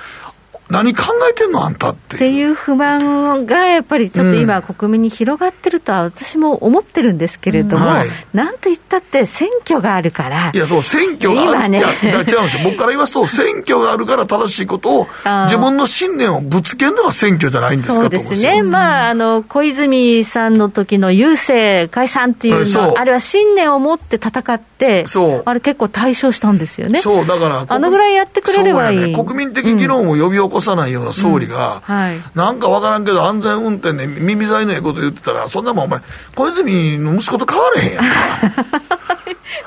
[0.70, 10.52] 何考えてんのあんたってっていう不満がやっぱりちょっと今、国民に広がってるとは私も思ってるんんですけれども、うんはい、なんと言ったって選挙があるから。
[10.54, 11.70] いや、そう、選挙がある。
[11.70, 12.64] ね、いや、違うんですよ。
[12.64, 15.08] 僕から言いますと、選挙があるから正しいことを、
[15.46, 18.62] 自分の信念をぶつけるのが選挙じゃないんですかそうですね。
[18.62, 27.02] まあ、あの、小泉さんの時の郵政解散っていうのは、あれは信念を持って戦って、そうあれ結構対象したんですよね。
[27.02, 29.00] そう、だから、あのぐらいやってくれればいい。
[29.00, 31.96] ね、国民的議論を呼び起こさないような総理が、うん。
[31.96, 36.02] はい、なんかわからんけど、安全運転で耳障りのええこと言ってたら、そんなもんお前、
[36.36, 38.10] 小泉の息子と変われへんやんか。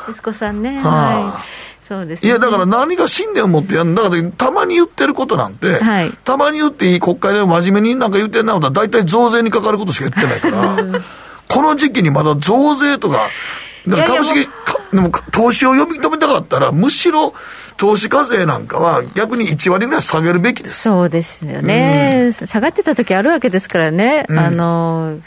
[0.09, 0.81] 息子さんね。
[0.83, 1.61] はい。
[1.91, 11.01] そうです、ね、いや、だから何が信念を持ってやるんだから、たまに言ってることなんて、はい、たまに言っていい国会で真面目になんか言ってんなことは、大体増税にかかることしか言ってないから、
[11.49, 13.29] この時期にまだ増税とか、
[13.89, 14.49] だから株式、
[14.93, 17.35] でも投資を呼び止めたかったら、むしろ
[17.81, 20.83] 投資課税なんかは逆に1割ぐらい下げるべきです。
[20.83, 22.35] そうですよね。
[22.39, 24.27] うん、下がってた時あるわけですからね。
[24.29, 25.19] うん、あの、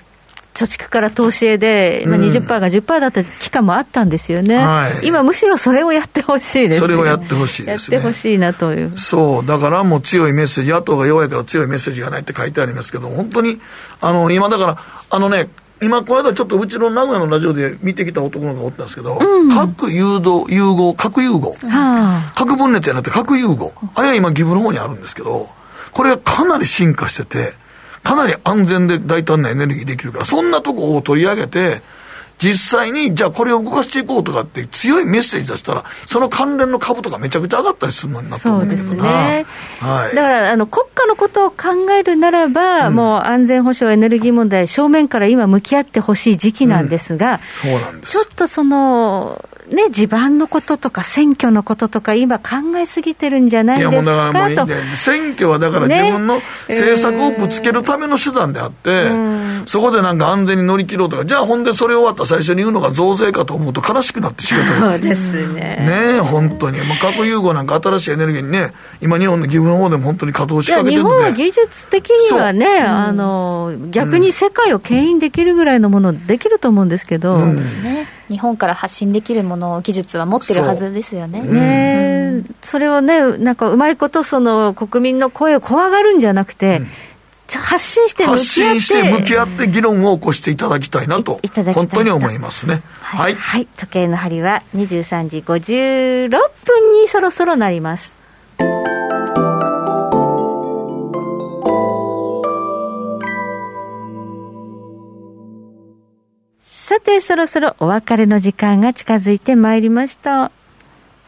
[0.54, 9.00] 貯蓄から投資へで、今20%が10%だった期間もあったんですよね、はい、今、むしろそれをやってほしいです、ね、それをやってほしいです、ね、やってほしいなという。
[9.00, 13.60] そう、だからもう強いメッセージ、野党が弱いから強いメッセージがないって書いてありますけど、本当に、
[14.00, 14.78] あの、今だから、
[15.10, 15.50] あのね、
[15.84, 21.56] 今、この間ちょっとうちの名古屋のラジオで見てきた男の子がおったんですけど、うん、核誘導、融合、核融合、
[22.36, 25.50] 核分裂じゃなくて核融合、あれは今、岐阜の方にあるんですけど、
[25.92, 27.54] これがかなり進化してて、
[28.02, 31.82] かなり安全で大胆なエネルギーできるから、そんなとこを取り上げて、
[32.44, 39.46] 実際に、じゃあこれを動かしていこうとかって強いメッセージ出したら、その関連の株とかめちゃくちゃ上がったりするのになってそうですね。
[39.80, 48.12] はい、だからあの国家のことを考えるならば、うん、もう安全保障、エネルギー問題、正面から今向き合ってほしい時期なんですが、うん、そうなんです。
[48.12, 66.14] ちょっとその、ね、地盤のこととか選挙のこととか、今、考えすぎてるんじゃないですかいやもうだからもういい選挙はだから自分の政策をぶつけるための手段であって、ねそこでなんか安全に乗り切ろうとか、じゃあほんでそれ終わった最初に言うのが増税かと思うと悲しくなってしまうそうですね。
[66.14, 66.80] ね本当に。
[66.80, 71.10] もう核融合なんか新しいエネルギーにね、今日本の岐阜の方でも本当に稼働しかけてるんで。
[71.10, 77.40] 日本は技術的にはね、あの、逆に世界を牽引できるぐらいのものできると思うんですけど。
[77.40, 78.08] そうですね。
[78.30, 81.42] 日本から発信できるもの、技術は持ってるはずですよね。
[81.42, 86.88] ね、うん、それをね、なんかうまいことその国民の声を怖がるんじゃなくて、うん。
[87.60, 91.40] 発信して発信して向き合って議論を起こしていただきたいなと
[91.74, 92.82] 本当に思いますね。
[93.00, 98.14] はい、はい、時計の針は23時56分にそろそろなります
[106.86, 110.52] さて、そろそろお別れの時間が近づいてまいりました。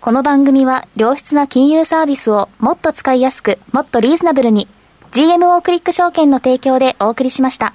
[0.01, 4.67] この番組は良質な金融サービスをもっと使いやすく、もっとリーズナブルに
[5.13, 7.73] GMO クリック証券の提供でお送りしました。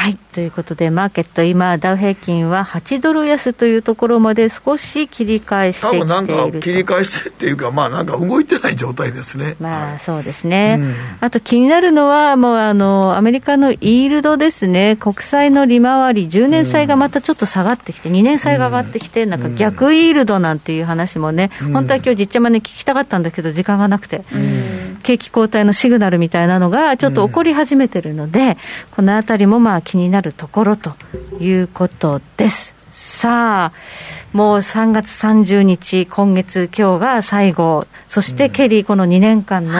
[0.00, 0.16] はい。
[0.32, 9.56] ということで、マーケット、今、ダウ平均は8ドル安というところまで少し切り返してきているなんか切り返してっていうか、まあなんか動いてない状態ですね。
[9.60, 10.78] まあそうですね。
[10.80, 14.96] うん、あと気になるのは、もうあの、アメリカのイールドですね。
[14.98, 24.24] 国債の利回り、10年債がまたちょっと下がってきて、2年債が上がってきて、なんか逆イールドなんていう話もね、本当は今日じっちゃまね聞きたかったんだけど、時間がなくて。
[25.02, 28.56] 景気後退のシグナルみたいなのがちょっと起こり始めてるので、
[28.94, 30.92] このあたりもまあ気になるところろと
[31.40, 32.74] いうことです。
[32.92, 33.72] さあ、
[34.32, 39.72] もう3月30日、今月、今日が最後、そしてケリー、この2年間の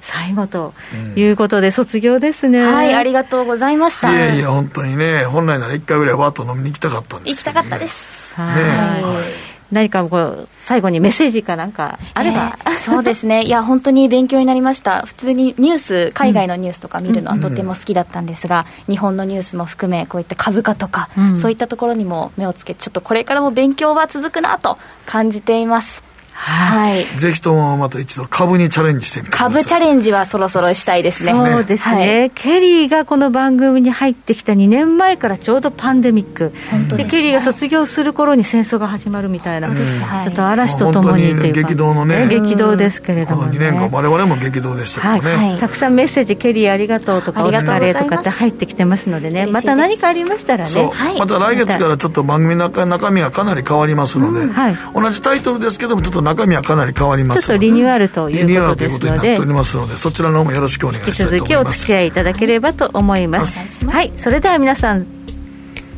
[0.00, 0.74] 最後と
[1.16, 4.12] いうことで、卒業ですね、はい、ありがとうございました。
[4.12, 8.34] いやいや、本当にね、本来なら1回ぐらいわっと飲みに行きたかったんですけど、ね、行きたかったです。
[8.34, 26.02] はい、はい何かこう最後にメッセージかなんかあれば、えー、そうですね、いや、本当に勉強になりました、普通にニュース、海外のニュースとか見るのはとても好きだったんですが、日本のニュースも含め、こういった株価とか、うん、そういったところにも目をつけ、ちょっとこれからも勉強は続くなと感じています。
[26.36, 29.52] はい、ぜひともまた一度株にチャレンジしてみてください。
[29.54, 31.30] 株チャレンジはそろそろしたいですね。
[31.30, 36.52] そうですね、はい、ケリーがこの番組に入ってきた2年前からちょうどパンデミック。
[36.88, 42.26] で、ね、ケリーが卒業する頃に戦争が始まるみたいな、うん、ちょっと嵐とともにというか、激動のね。
[42.28, 49.46] 激動ですけれども、ね、2年間我々も激動でしたけどね、はい、たくさんメッセージケリーありがとうとかお疲れとかって入ってきてますのでね。
[49.46, 54.52] また何かありましたらね、また来月からちょっと番組の中身がかなり変わりますので、うん。
[54.52, 61.22] はい、同じタイトルですけどもちょっと中身はかなり変わりますちょっとリニューアルということですので、リニューアルということになっておりますので、そちらの方もよろしくお願いします。
[61.22, 63.84] 引き続きお付き合いいただければと思います。
[63.86, 65.06] はい、それでは皆さん、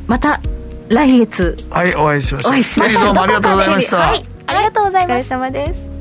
[0.07, 0.41] また
[0.89, 1.57] 来月。
[1.71, 2.53] はい、お会いしましょう。
[2.53, 3.05] お会いしましょう。
[3.05, 3.97] どうもありがとうございました。
[3.97, 5.13] はい、ありがとうございます。
[5.13, 5.96] お疲れ様です。